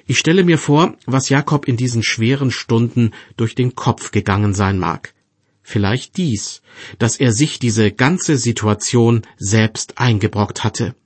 Ich 0.07 0.18
stelle 0.18 0.42
mir 0.42 0.59
vor, 0.59 0.96
was 1.07 1.29
Jakob 1.29 1.68
in 1.68 1.77
diesen 1.77 2.03
schweren 2.03 2.51
Stunden 2.51 3.12
durch 3.37 3.55
den 3.55 3.77
Kopf 3.77 4.11
gegangen 4.11 4.55
sein 4.55 4.79
mag. 4.79 5.14
Vielleicht 5.62 6.16
dies, 6.16 6.62
dass 6.99 7.16
er 7.16 7.33
sich 7.33 7.61
diese 7.61 7.92
ganze 7.92 8.37
Situation 8.37 9.23
selbst 9.37 9.99
eingebrockt 9.99 10.64
hatte. 10.64 10.96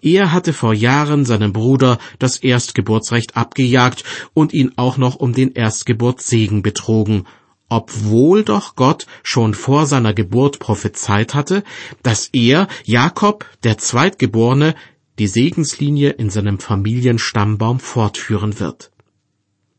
Er 0.00 0.32
hatte 0.32 0.54
vor 0.54 0.72
Jahren 0.72 1.26
seinem 1.26 1.52
Bruder 1.52 1.98
das 2.18 2.38
Erstgeburtsrecht 2.38 3.36
abgejagt 3.36 4.04
und 4.32 4.54
ihn 4.54 4.72
auch 4.76 4.96
noch 4.96 5.16
um 5.16 5.34
den 5.34 5.52
Erstgeburtssegen 5.52 6.62
betrogen, 6.62 7.26
obwohl 7.68 8.44
doch 8.44 8.76
Gott 8.76 9.06
schon 9.22 9.54
vor 9.54 9.86
seiner 9.86 10.14
Geburt 10.14 10.58
prophezeit 10.58 11.34
hatte, 11.34 11.64
dass 12.02 12.28
er, 12.32 12.68
Jakob, 12.84 13.46
der 13.62 13.78
Zweitgeborene, 13.78 14.74
die 15.18 15.26
Segenslinie 15.26 16.10
in 16.10 16.30
seinem 16.30 16.58
Familienstammbaum 16.58 17.80
fortführen 17.80 18.60
wird. 18.60 18.90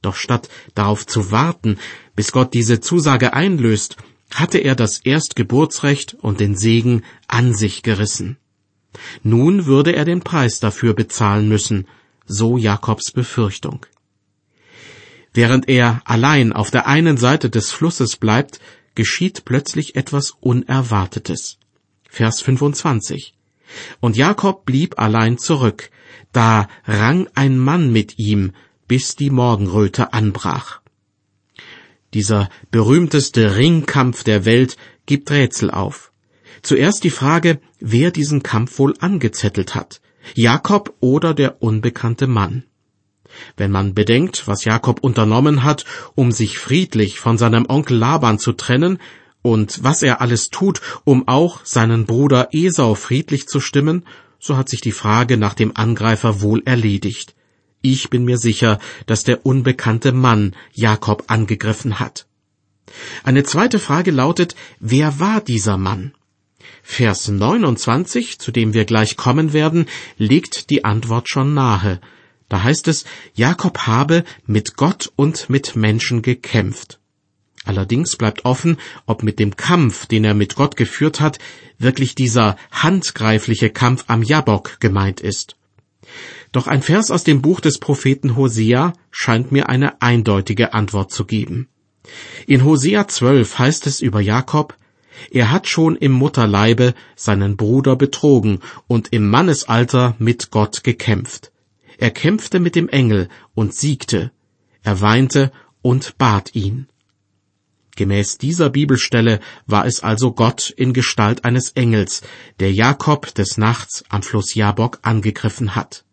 Doch 0.01 0.15
statt 0.15 0.49
darauf 0.75 1.05
zu 1.05 1.31
warten, 1.31 1.77
bis 2.15 2.31
Gott 2.31 2.53
diese 2.53 2.79
Zusage 2.79 3.33
einlöst, 3.33 3.97
hatte 4.33 4.59
er 4.59 4.75
das 4.75 4.99
Erstgeburtsrecht 4.99 6.13
und 6.13 6.39
den 6.39 6.55
Segen 6.55 7.03
an 7.27 7.53
sich 7.53 7.83
gerissen. 7.83 8.37
Nun 9.23 9.65
würde 9.65 9.95
er 9.95 10.05
den 10.05 10.21
Preis 10.21 10.59
dafür 10.59 10.93
bezahlen 10.93 11.47
müssen, 11.47 11.87
so 12.25 12.57
Jakobs 12.57 13.11
Befürchtung. 13.11 13.85
Während 15.33 15.69
er 15.69 16.01
allein 16.05 16.53
auf 16.53 16.71
der 16.71 16.87
einen 16.87 17.17
Seite 17.17 17.49
des 17.49 17.71
Flusses 17.71 18.17
bleibt, 18.17 18.59
geschieht 18.95 19.45
plötzlich 19.45 19.95
etwas 19.95 20.31
Unerwartetes. 20.39 21.57
Vers 22.09 22.41
25. 22.41 23.35
Und 23.99 24.17
Jakob 24.17 24.65
blieb 24.65 24.99
allein 24.99 25.37
zurück, 25.37 25.91
da 26.31 26.67
rang 26.85 27.27
ein 27.35 27.57
Mann 27.57 27.91
mit 27.91 28.17
ihm, 28.17 28.53
bis 28.87 29.15
die 29.15 29.29
Morgenröte 29.29 30.13
anbrach. 30.13 30.81
Dieser 32.13 32.49
berühmteste 32.71 33.55
Ringkampf 33.55 34.23
der 34.23 34.45
Welt 34.45 34.77
gibt 35.05 35.29
Rätsel 35.29 35.69
auf. 35.69 36.11
Zuerst 36.63 37.03
die 37.03 37.11
Frage, 37.11 37.61
wer 37.79 38.11
diesen 38.11 38.41
Kampf 38.41 38.79
wohl 38.79 38.95
angezettelt 38.99 39.75
hat, 39.75 40.01
Jakob 40.33 40.95
oder 40.99 41.33
der 41.33 41.61
unbekannte 41.61 42.27
Mann. 42.27 42.63
Wenn 43.57 43.71
man 43.71 43.93
bedenkt, 43.93 44.47
was 44.47 44.65
Jakob 44.65 44.99
unternommen 45.01 45.63
hat, 45.63 45.85
um 46.15 46.31
sich 46.31 46.57
friedlich 46.57 47.19
von 47.19 47.37
seinem 47.37 47.65
Onkel 47.67 47.97
Laban 47.97 48.39
zu 48.39 48.53
trennen, 48.53 48.99
und 49.41 49.83
was 49.83 50.03
er 50.03 50.21
alles 50.21 50.49
tut, 50.49 50.81
um 51.05 51.27
auch 51.27 51.65
seinen 51.65 52.05
Bruder 52.05 52.49
Esau 52.51 52.95
friedlich 52.95 53.47
zu 53.47 53.59
stimmen, 53.59 54.05
so 54.39 54.57
hat 54.57 54.69
sich 54.69 54.81
die 54.81 54.91
Frage 54.91 55.37
nach 55.37 55.53
dem 55.53 55.75
Angreifer 55.75 56.41
wohl 56.41 56.61
erledigt. 56.65 57.35
Ich 57.81 58.09
bin 58.09 58.25
mir 58.25 58.37
sicher, 58.37 58.79
dass 59.05 59.23
der 59.23 59.45
unbekannte 59.45 60.11
Mann 60.11 60.55
Jakob 60.73 61.25
angegriffen 61.27 61.99
hat. 61.99 62.27
Eine 63.23 63.43
zweite 63.43 63.79
Frage 63.79 64.11
lautet, 64.11 64.55
wer 64.79 65.19
war 65.19 65.41
dieser 65.41 65.77
Mann? 65.77 66.13
Vers 66.83 67.27
29, 67.27 68.39
zu 68.39 68.51
dem 68.51 68.73
wir 68.73 68.85
gleich 68.85 69.15
kommen 69.15 69.53
werden, 69.53 69.85
legt 70.17 70.69
die 70.69 70.83
Antwort 70.85 71.29
schon 71.29 71.53
nahe. 71.53 72.01
Da 72.49 72.63
heißt 72.63 72.87
es, 72.87 73.05
Jakob 73.33 73.79
habe 73.87 74.23
mit 74.45 74.75
Gott 74.75 75.11
und 75.15 75.49
mit 75.49 75.75
Menschen 75.75 76.21
gekämpft. 76.21 76.99
Allerdings 77.65 78.15
bleibt 78.15 78.45
offen, 78.45 78.77
ob 79.05 79.21
mit 79.21 79.37
dem 79.37 79.55
Kampf, 79.55 80.07
den 80.07 80.25
er 80.25 80.33
mit 80.33 80.55
Gott 80.55 80.75
geführt 80.75 81.19
hat, 81.19 81.37
wirklich 81.77 82.15
dieser 82.15 82.57
handgreifliche 82.71 83.69
Kampf 83.69 84.05
am 84.07 84.23
Jabok 84.23 84.79
gemeint 84.79 85.21
ist. 85.21 85.55
Doch 86.51 86.65
ein 86.65 86.81
Vers 86.81 87.11
aus 87.11 87.23
dem 87.23 87.41
Buch 87.43 87.59
des 87.59 87.77
Propheten 87.77 88.35
Hosea 88.35 88.93
scheint 89.11 89.51
mir 89.51 89.69
eine 89.69 90.01
eindeutige 90.01 90.73
Antwort 90.73 91.11
zu 91.11 91.25
geben. 91.25 91.67
In 92.47 92.63
Hosea 92.63 93.07
12 93.07 93.59
heißt 93.59 93.85
es 93.85 94.01
über 94.01 94.19
Jakob, 94.19 94.75
er 95.31 95.51
hat 95.51 95.67
schon 95.67 95.95
im 95.95 96.13
Mutterleibe 96.13 96.95
seinen 97.15 97.57
Bruder 97.57 97.95
betrogen 97.95 98.61
und 98.87 99.09
im 99.11 99.29
Mannesalter 99.29 100.15
mit 100.17 100.49
Gott 100.49 100.83
gekämpft. 100.83 101.51
Er 101.99 102.11
kämpfte 102.11 102.61
mit 102.61 102.75
dem 102.75 102.87
Engel 102.87 103.27
und 103.53 103.75
siegte. 103.75 104.31
Er 104.83 105.01
weinte 105.01 105.51
und 105.81 106.17
bat 106.17 106.55
ihn. 106.55 106.87
Gemäß 107.97 108.37
dieser 108.37 108.69
Bibelstelle 108.69 109.41
war 109.67 109.85
es 109.85 110.01
also 110.01 110.31
Gott 110.31 110.69
in 110.69 110.93
Gestalt 110.93 111.43
eines 111.43 111.71
Engels, 111.71 112.21
der 112.61 112.71
Jakob 112.71 113.35
des 113.35 113.57
Nachts 113.57 114.05
am 114.07 114.23
Fluss 114.23 114.55
Jabok 114.55 114.99
angegriffen 115.01 115.75
hat. 115.75 116.05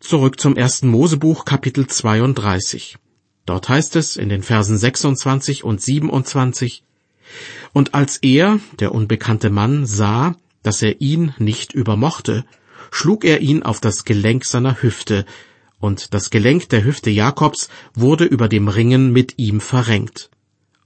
Zurück 0.00 0.40
zum 0.40 0.56
ersten 0.56 0.88
Mosebuch 0.88 1.44
Kapitel 1.44 1.86
32. 1.86 2.96
Dort 3.44 3.68
heißt 3.68 3.96
es 3.96 4.16
in 4.16 4.30
den 4.30 4.42
Versen 4.42 4.78
26 4.78 5.62
und 5.62 5.82
27, 5.82 6.84
Und 7.74 7.92
als 7.92 8.16
er, 8.16 8.60
der 8.80 8.94
unbekannte 8.94 9.50
Mann, 9.50 9.84
sah, 9.84 10.36
dass 10.62 10.80
er 10.80 11.02
ihn 11.02 11.34
nicht 11.36 11.74
übermochte, 11.74 12.46
schlug 12.92 13.24
er 13.24 13.40
ihn 13.40 13.64
auf 13.64 13.80
das 13.80 14.04
Gelenk 14.04 14.44
seiner 14.44 14.82
Hüfte, 14.82 15.24
und 15.80 16.14
das 16.14 16.30
Gelenk 16.30 16.68
der 16.68 16.84
Hüfte 16.84 17.10
Jakobs 17.10 17.68
wurde 17.94 18.24
über 18.24 18.48
dem 18.48 18.68
Ringen 18.68 19.12
mit 19.12 19.34
ihm 19.38 19.60
verrenkt. 19.60 20.30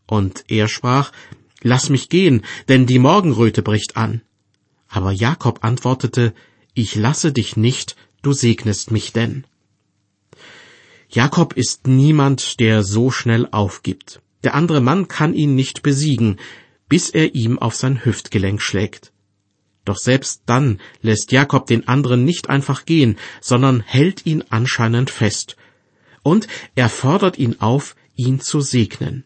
Und 0.06 0.44
er 0.48 0.68
sprach, 0.68 1.12
Lass 1.62 1.90
mich 1.90 2.08
gehen, 2.08 2.42
denn 2.68 2.86
die 2.86 3.00
Morgenröte 3.00 3.60
bricht 3.62 3.96
an. 3.96 4.22
Aber 4.88 5.10
Jakob 5.10 5.64
antwortete, 5.64 6.32
Ich 6.74 6.94
lasse 6.94 7.32
dich 7.32 7.56
nicht, 7.56 7.96
du 8.22 8.32
segnest 8.32 8.90
mich 8.90 9.12
denn. 9.12 9.44
Jakob 11.08 11.54
ist 11.54 11.86
niemand, 11.86 12.60
der 12.60 12.82
so 12.84 13.10
schnell 13.10 13.48
aufgibt. 13.50 14.22
Der 14.44 14.54
andere 14.54 14.80
Mann 14.80 15.08
kann 15.08 15.34
ihn 15.34 15.56
nicht 15.56 15.82
besiegen, 15.82 16.38
bis 16.88 17.10
er 17.10 17.34
ihm 17.34 17.58
auf 17.58 17.74
sein 17.74 18.04
Hüftgelenk 18.04 18.62
schlägt. 18.62 19.12
Doch 19.86 19.96
selbst 19.96 20.42
dann 20.46 20.80
lässt 21.00 21.32
Jakob 21.32 21.66
den 21.66 21.88
anderen 21.88 22.24
nicht 22.24 22.50
einfach 22.50 22.84
gehen, 22.84 23.16
sondern 23.40 23.80
hält 23.80 24.26
ihn 24.26 24.44
anscheinend 24.50 25.10
fest. 25.10 25.56
Und 26.22 26.48
er 26.74 26.90
fordert 26.90 27.38
ihn 27.38 27.60
auf, 27.60 27.94
ihn 28.16 28.40
zu 28.40 28.60
segnen. 28.60 29.24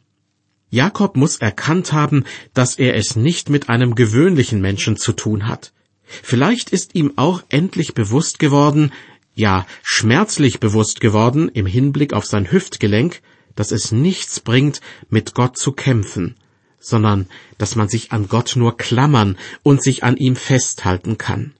Jakob 0.68 1.16
muss 1.16 1.38
erkannt 1.38 1.92
haben, 1.92 2.24
dass 2.52 2.76
er 2.76 2.94
es 2.94 3.16
nicht 3.16 3.48
mit 3.48 3.70
einem 3.70 3.94
gewöhnlichen 3.94 4.60
Menschen 4.60 4.96
zu 4.96 5.12
tun 5.12 5.48
hat. 5.48 5.72
Vielleicht 6.04 6.70
ist 6.70 6.94
ihm 6.94 7.14
auch 7.16 7.42
endlich 7.48 7.94
bewusst 7.94 8.38
geworden, 8.38 8.92
ja 9.34 9.66
schmerzlich 9.82 10.60
bewusst 10.60 11.00
geworden 11.00 11.48
im 11.48 11.66
Hinblick 11.66 12.12
auf 12.12 12.26
sein 12.26 12.52
Hüftgelenk, 12.52 13.22
dass 13.56 13.72
es 13.72 13.92
nichts 13.92 14.40
bringt, 14.40 14.80
mit 15.08 15.34
Gott 15.34 15.56
zu 15.56 15.72
kämpfen, 15.72 16.36
sondern 16.80 17.28
dass 17.58 17.76
man 17.76 17.88
sich 17.88 18.10
an 18.10 18.26
Gott 18.26 18.56
nur 18.56 18.76
klammern 18.76 19.38
und 19.62 19.82
sich 19.82 20.02
an 20.02 20.16
ihm 20.16 20.34
festhalten 20.34 21.18
kann. 21.18 21.52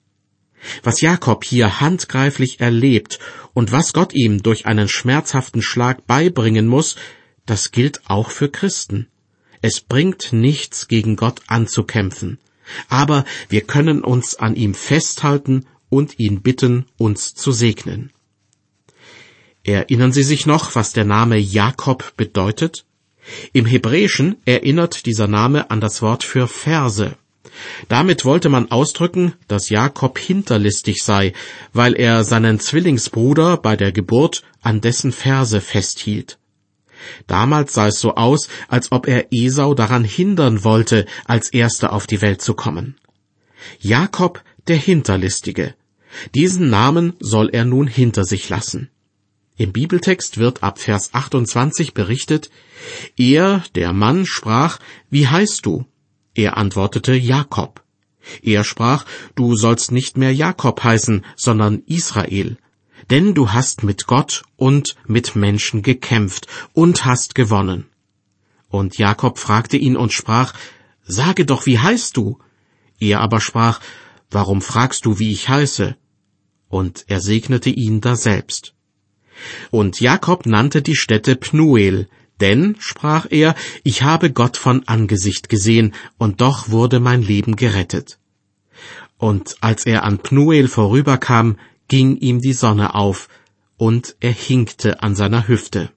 Was 0.82 1.00
Jakob 1.00 1.44
hier 1.44 1.80
handgreiflich 1.80 2.60
erlebt 2.60 3.18
und 3.54 3.72
was 3.72 3.92
Gott 3.92 4.14
ihm 4.14 4.42
durch 4.42 4.66
einen 4.66 4.88
schmerzhaften 4.88 5.62
Schlag 5.62 6.06
beibringen 6.06 6.66
muss, 6.66 6.96
das 7.46 7.70
gilt 7.70 8.02
auch 8.06 8.30
für 8.30 8.50
Christen. 8.50 9.06
Es 9.62 9.80
bringt 9.80 10.32
nichts, 10.32 10.88
gegen 10.88 11.16
Gott 11.16 11.42
anzukämpfen, 11.46 12.38
aber 12.88 13.24
wir 13.48 13.62
können 13.62 14.02
uns 14.02 14.36
an 14.36 14.54
ihm 14.54 14.74
festhalten 14.74 15.66
und 15.88 16.18
ihn 16.18 16.40
bitten, 16.40 16.86
uns 16.96 17.34
zu 17.34 17.52
segnen. 17.52 18.12
Erinnern 19.62 20.12
Sie 20.12 20.22
sich 20.22 20.46
noch, 20.46 20.74
was 20.74 20.92
der 20.92 21.04
Name 21.04 21.36
Jakob 21.36 22.16
bedeutet? 22.16 22.86
Im 23.52 23.66
Hebräischen 23.66 24.36
erinnert 24.44 25.06
dieser 25.06 25.26
Name 25.26 25.70
an 25.70 25.80
das 25.80 26.02
Wort 26.02 26.24
für 26.24 26.46
Verse. 26.48 27.16
Damit 27.88 28.24
wollte 28.24 28.48
man 28.48 28.70
ausdrücken, 28.70 29.34
dass 29.48 29.70
Jakob 29.70 30.18
hinterlistig 30.18 31.02
sei, 31.02 31.32
weil 31.72 31.94
er 31.94 32.24
seinen 32.24 32.60
Zwillingsbruder 32.60 33.56
bei 33.56 33.76
der 33.76 33.92
Geburt 33.92 34.42
an 34.62 34.80
dessen 34.80 35.12
Verse 35.12 35.60
festhielt. 35.60 36.38
Damals 37.26 37.74
sah 37.74 37.88
es 37.88 38.00
so 38.00 38.14
aus, 38.14 38.48
als 38.68 38.92
ob 38.92 39.08
er 39.08 39.28
Esau 39.30 39.74
daran 39.74 40.04
hindern 40.04 40.64
wollte, 40.64 41.06
als 41.24 41.52
Erster 41.52 41.92
auf 41.92 42.06
die 42.06 42.20
Welt 42.20 42.42
zu 42.42 42.54
kommen. 42.54 42.96
Jakob 43.78 44.42
der 44.68 44.76
Hinterlistige. 44.76 45.74
Diesen 46.34 46.70
Namen 46.70 47.14
soll 47.20 47.50
er 47.52 47.64
nun 47.64 47.86
hinter 47.86 48.24
sich 48.24 48.48
lassen. 48.48 48.90
Im 49.56 49.72
Bibeltext 49.72 50.38
wird 50.38 50.62
ab 50.62 50.78
Vers 50.78 51.10
28 51.12 51.94
berichtet, 51.94 52.50
er, 53.16 53.62
der 53.74 53.92
Mann, 53.92 54.26
sprach, 54.26 54.78
wie 55.10 55.28
heißt 55.28 55.66
du? 55.66 55.86
Er 56.34 56.56
antwortete 56.56 57.14
Jakob. 57.14 57.82
Er 58.42 58.64
sprach, 58.64 59.04
du 59.34 59.56
sollst 59.56 59.92
nicht 59.92 60.16
mehr 60.16 60.34
Jakob 60.34 60.82
heißen, 60.82 61.24
sondern 61.36 61.82
Israel, 61.86 62.58
denn 63.10 63.34
du 63.34 63.50
hast 63.50 63.82
mit 63.82 64.06
Gott 64.06 64.44
und 64.56 64.96
mit 65.06 65.36
Menschen 65.36 65.82
gekämpft 65.82 66.46
und 66.72 67.04
hast 67.04 67.34
gewonnen. 67.34 67.86
Und 68.68 68.98
Jakob 68.98 69.38
fragte 69.38 69.76
ihn 69.76 69.96
und 69.96 70.12
sprach, 70.12 70.54
Sage 71.02 71.44
doch, 71.44 71.66
wie 71.66 71.78
heißt 71.78 72.16
du? 72.16 72.38
Er 73.00 73.20
aber 73.20 73.40
sprach, 73.40 73.80
Warum 74.30 74.62
fragst 74.62 75.06
du, 75.06 75.18
wie 75.18 75.32
ich 75.32 75.48
heiße? 75.48 75.96
Und 76.68 77.04
er 77.08 77.20
segnete 77.20 77.70
ihn 77.70 78.00
daselbst. 78.00 78.74
Und 79.70 80.00
Jakob 80.00 80.46
nannte 80.46 80.82
die 80.82 80.94
Stätte 80.94 81.34
Pnuel, 81.34 82.08
denn, 82.40 82.76
sprach 82.78 83.26
er, 83.30 83.54
ich 83.84 84.02
habe 84.02 84.32
Gott 84.32 84.56
von 84.56 84.86
Angesicht 84.86 85.48
gesehen, 85.48 85.94
und 86.18 86.40
doch 86.40 86.70
wurde 86.70 87.00
mein 87.00 87.22
Leben 87.22 87.56
gerettet. 87.56 88.18
Und 89.18 89.56
als 89.60 89.86
er 89.86 90.04
an 90.04 90.18
Pnuel 90.18 90.68
vorüberkam, 90.68 91.58
ging 91.88 92.16
ihm 92.16 92.40
die 92.40 92.54
Sonne 92.54 92.94
auf, 92.94 93.28
und 93.76 94.16
er 94.20 94.32
hinkte 94.32 95.02
an 95.02 95.14
seiner 95.14 95.48
Hüfte. 95.48 95.90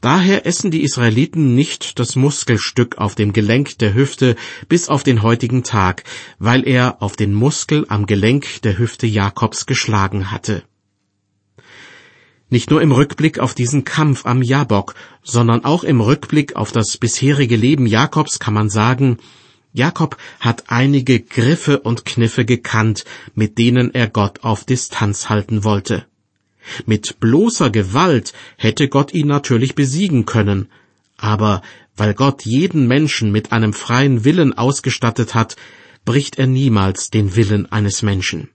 Daher 0.00 0.46
essen 0.46 0.72
die 0.72 0.82
Israeliten 0.82 1.54
nicht 1.54 2.00
das 2.00 2.16
Muskelstück 2.16 2.98
auf 2.98 3.14
dem 3.14 3.32
Gelenk 3.32 3.78
der 3.78 3.94
Hüfte 3.94 4.34
bis 4.68 4.88
auf 4.88 5.04
den 5.04 5.22
heutigen 5.22 5.62
Tag, 5.62 6.02
weil 6.38 6.66
er 6.66 7.00
auf 7.00 7.14
den 7.14 7.32
Muskel 7.32 7.86
am 7.88 8.06
Gelenk 8.06 8.62
der 8.62 8.78
Hüfte 8.78 9.06
Jakobs 9.06 9.66
geschlagen 9.66 10.32
hatte. 10.32 10.64
Nicht 12.52 12.70
nur 12.70 12.82
im 12.82 12.92
Rückblick 12.92 13.38
auf 13.38 13.54
diesen 13.54 13.84
Kampf 13.84 14.26
am 14.26 14.42
Jabok, 14.42 14.94
sondern 15.22 15.64
auch 15.64 15.84
im 15.84 16.02
Rückblick 16.02 16.54
auf 16.54 16.70
das 16.70 16.98
bisherige 16.98 17.56
Leben 17.56 17.86
Jakobs 17.86 18.40
kann 18.40 18.52
man 18.52 18.68
sagen, 18.68 19.16
Jakob 19.72 20.18
hat 20.38 20.64
einige 20.66 21.20
Griffe 21.20 21.80
und 21.80 22.04
Kniffe 22.04 22.44
gekannt, 22.44 23.06
mit 23.34 23.56
denen 23.56 23.94
er 23.94 24.06
Gott 24.06 24.44
auf 24.44 24.64
Distanz 24.64 25.30
halten 25.30 25.64
wollte. 25.64 26.04
Mit 26.84 27.20
bloßer 27.20 27.70
Gewalt 27.70 28.34
hätte 28.58 28.88
Gott 28.88 29.14
ihn 29.14 29.28
natürlich 29.28 29.74
besiegen 29.74 30.26
können, 30.26 30.68
aber 31.16 31.62
weil 31.96 32.12
Gott 32.12 32.44
jeden 32.44 32.86
Menschen 32.86 33.32
mit 33.32 33.50
einem 33.52 33.72
freien 33.72 34.26
Willen 34.26 34.52
ausgestattet 34.52 35.34
hat, 35.34 35.56
bricht 36.04 36.38
er 36.38 36.48
niemals 36.48 37.08
den 37.08 37.34
Willen 37.34 37.72
eines 37.72 38.02
Menschen. 38.02 38.50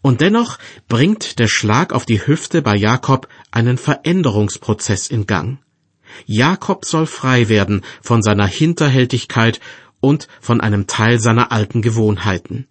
Und 0.00 0.20
dennoch 0.20 0.58
bringt 0.88 1.38
der 1.38 1.48
Schlag 1.48 1.92
auf 1.92 2.06
die 2.06 2.26
Hüfte 2.26 2.62
bei 2.62 2.76
Jakob 2.76 3.28
einen 3.50 3.78
Veränderungsprozess 3.78 5.08
in 5.08 5.26
Gang. 5.26 5.58
Jakob 6.26 6.84
soll 6.84 7.06
frei 7.06 7.48
werden 7.48 7.82
von 8.02 8.22
seiner 8.22 8.46
Hinterhältigkeit 8.46 9.60
und 10.00 10.28
von 10.40 10.60
einem 10.60 10.86
Teil 10.86 11.18
seiner 11.18 11.52
alten 11.52 11.80
Gewohnheiten. 11.82 12.66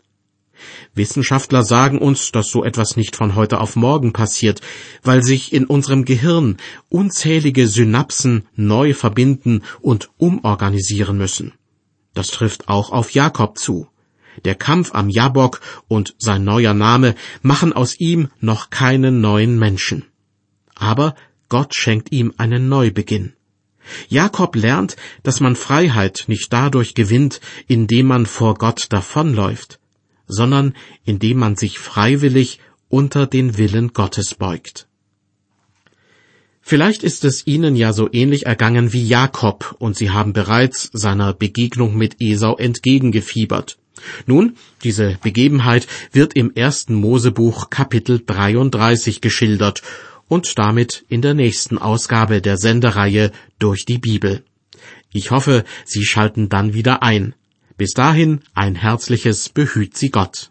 Wissenschaftler 0.93 1.63
sagen 1.63 1.97
uns, 1.97 2.31
dass 2.31 2.49
so 2.49 2.63
etwas 2.63 2.95
nicht 2.95 3.15
von 3.15 3.35
heute 3.35 3.59
auf 3.59 3.75
morgen 3.75 4.13
passiert, 4.13 4.61
weil 5.03 5.23
sich 5.23 5.53
in 5.53 5.65
unserem 5.65 6.05
Gehirn 6.05 6.57
unzählige 6.89 7.67
Synapsen 7.67 8.47
neu 8.55 8.93
verbinden 8.93 9.63
und 9.79 10.09
umorganisieren 10.17 11.17
müssen. 11.17 11.53
Das 12.13 12.27
trifft 12.27 12.67
auch 12.67 12.91
auf 12.91 13.11
Jakob 13.11 13.57
zu. 13.57 13.87
Der 14.45 14.55
Kampf 14.55 14.93
am 14.93 15.09
Jabok 15.09 15.61
und 15.87 16.15
sein 16.17 16.43
neuer 16.43 16.73
Name 16.73 17.15
machen 17.41 17.73
aus 17.73 17.99
ihm 17.99 18.29
noch 18.39 18.69
keinen 18.69 19.21
neuen 19.21 19.57
Menschen. 19.59 20.05
Aber 20.75 21.15
Gott 21.49 21.75
schenkt 21.75 22.11
ihm 22.11 22.33
einen 22.37 22.69
Neubeginn. 22.69 23.33
Jakob 24.07 24.55
lernt, 24.55 24.95
dass 25.23 25.39
man 25.39 25.55
Freiheit 25.55 26.25
nicht 26.27 26.53
dadurch 26.53 26.93
gewinnt, 26.93 27.41
indem 27.67 28.07
man 28.07 28.25
vor 28.25 28.55
Gott 28.55 28.87
davonläuft, 28.89 29.79
sondern 30.27 30.73
indem 31.03 31.39
man 31.39 31.55
sich 31.55 31.79
freiwillig 31.79 32.59
unter 32.89 33.27
den 33.27 33.57
Willen 33.57 33.93
Gottes 33.93 34.35
beugt. 34.35 34.87
Vielleicht 36.61 37.03
ist 37.03 37.25
es 37.25 37.47
Ihnen 37.47 37.75
ja 37.75 37.91
so 37.91 38.07
ähnlich 38.11 38.45
ergangen 38.45 38.93
wie 38.93 39.05
Jakob, 39.05 39.75
und 39.79 39.97
Sie 39.97 40.11
haben 40.11 40.31
bereits 40.31 40.89
seiner 40.93 41.33
Begegnung 41.33 41.97
mit 41.97 42.21
Esau 42.21 42.55
entgegengefiebert. 42.55 43.77
Nun, 44.25 44.55
diese 44.83 45.17
Begebenheit 45.21 45.87
wird 46.11 46.35
im 46.35 46.53
ersten 46.53 46.95
Mosebuch 46.95 47.69
Kapitel 47.69 48.21
33 48.25 49.21
geschildert 49.21 49.81
und 50.27 50.57
damit 50.57 51.05
in 51.09 51.21
der 51.21 51.33
nächsten 51.33 51.77
Ausgabe 51.77 52.41
der 52.41 52.57
Sendereihe 52.57 53.31
durch 53.59 53.85
die 53.85 53.97
Bibel. 53.97 54.43
Ich 55.11 55.31
hoffe, 55.31 55.65
Sie 55.85 56.05
schalten 56.05 56.49
dann 56.49 56.73
wieder 56.73 57.03
ein. 57.03 57.35
Bis 57.77 57.93
dahin 57.93 58.41
ein 58.53 58.75
herzliches 58.75 59.49
Behüt 59.49 59.97
Sie 59.97 60.09
Gott. 60.09 60.50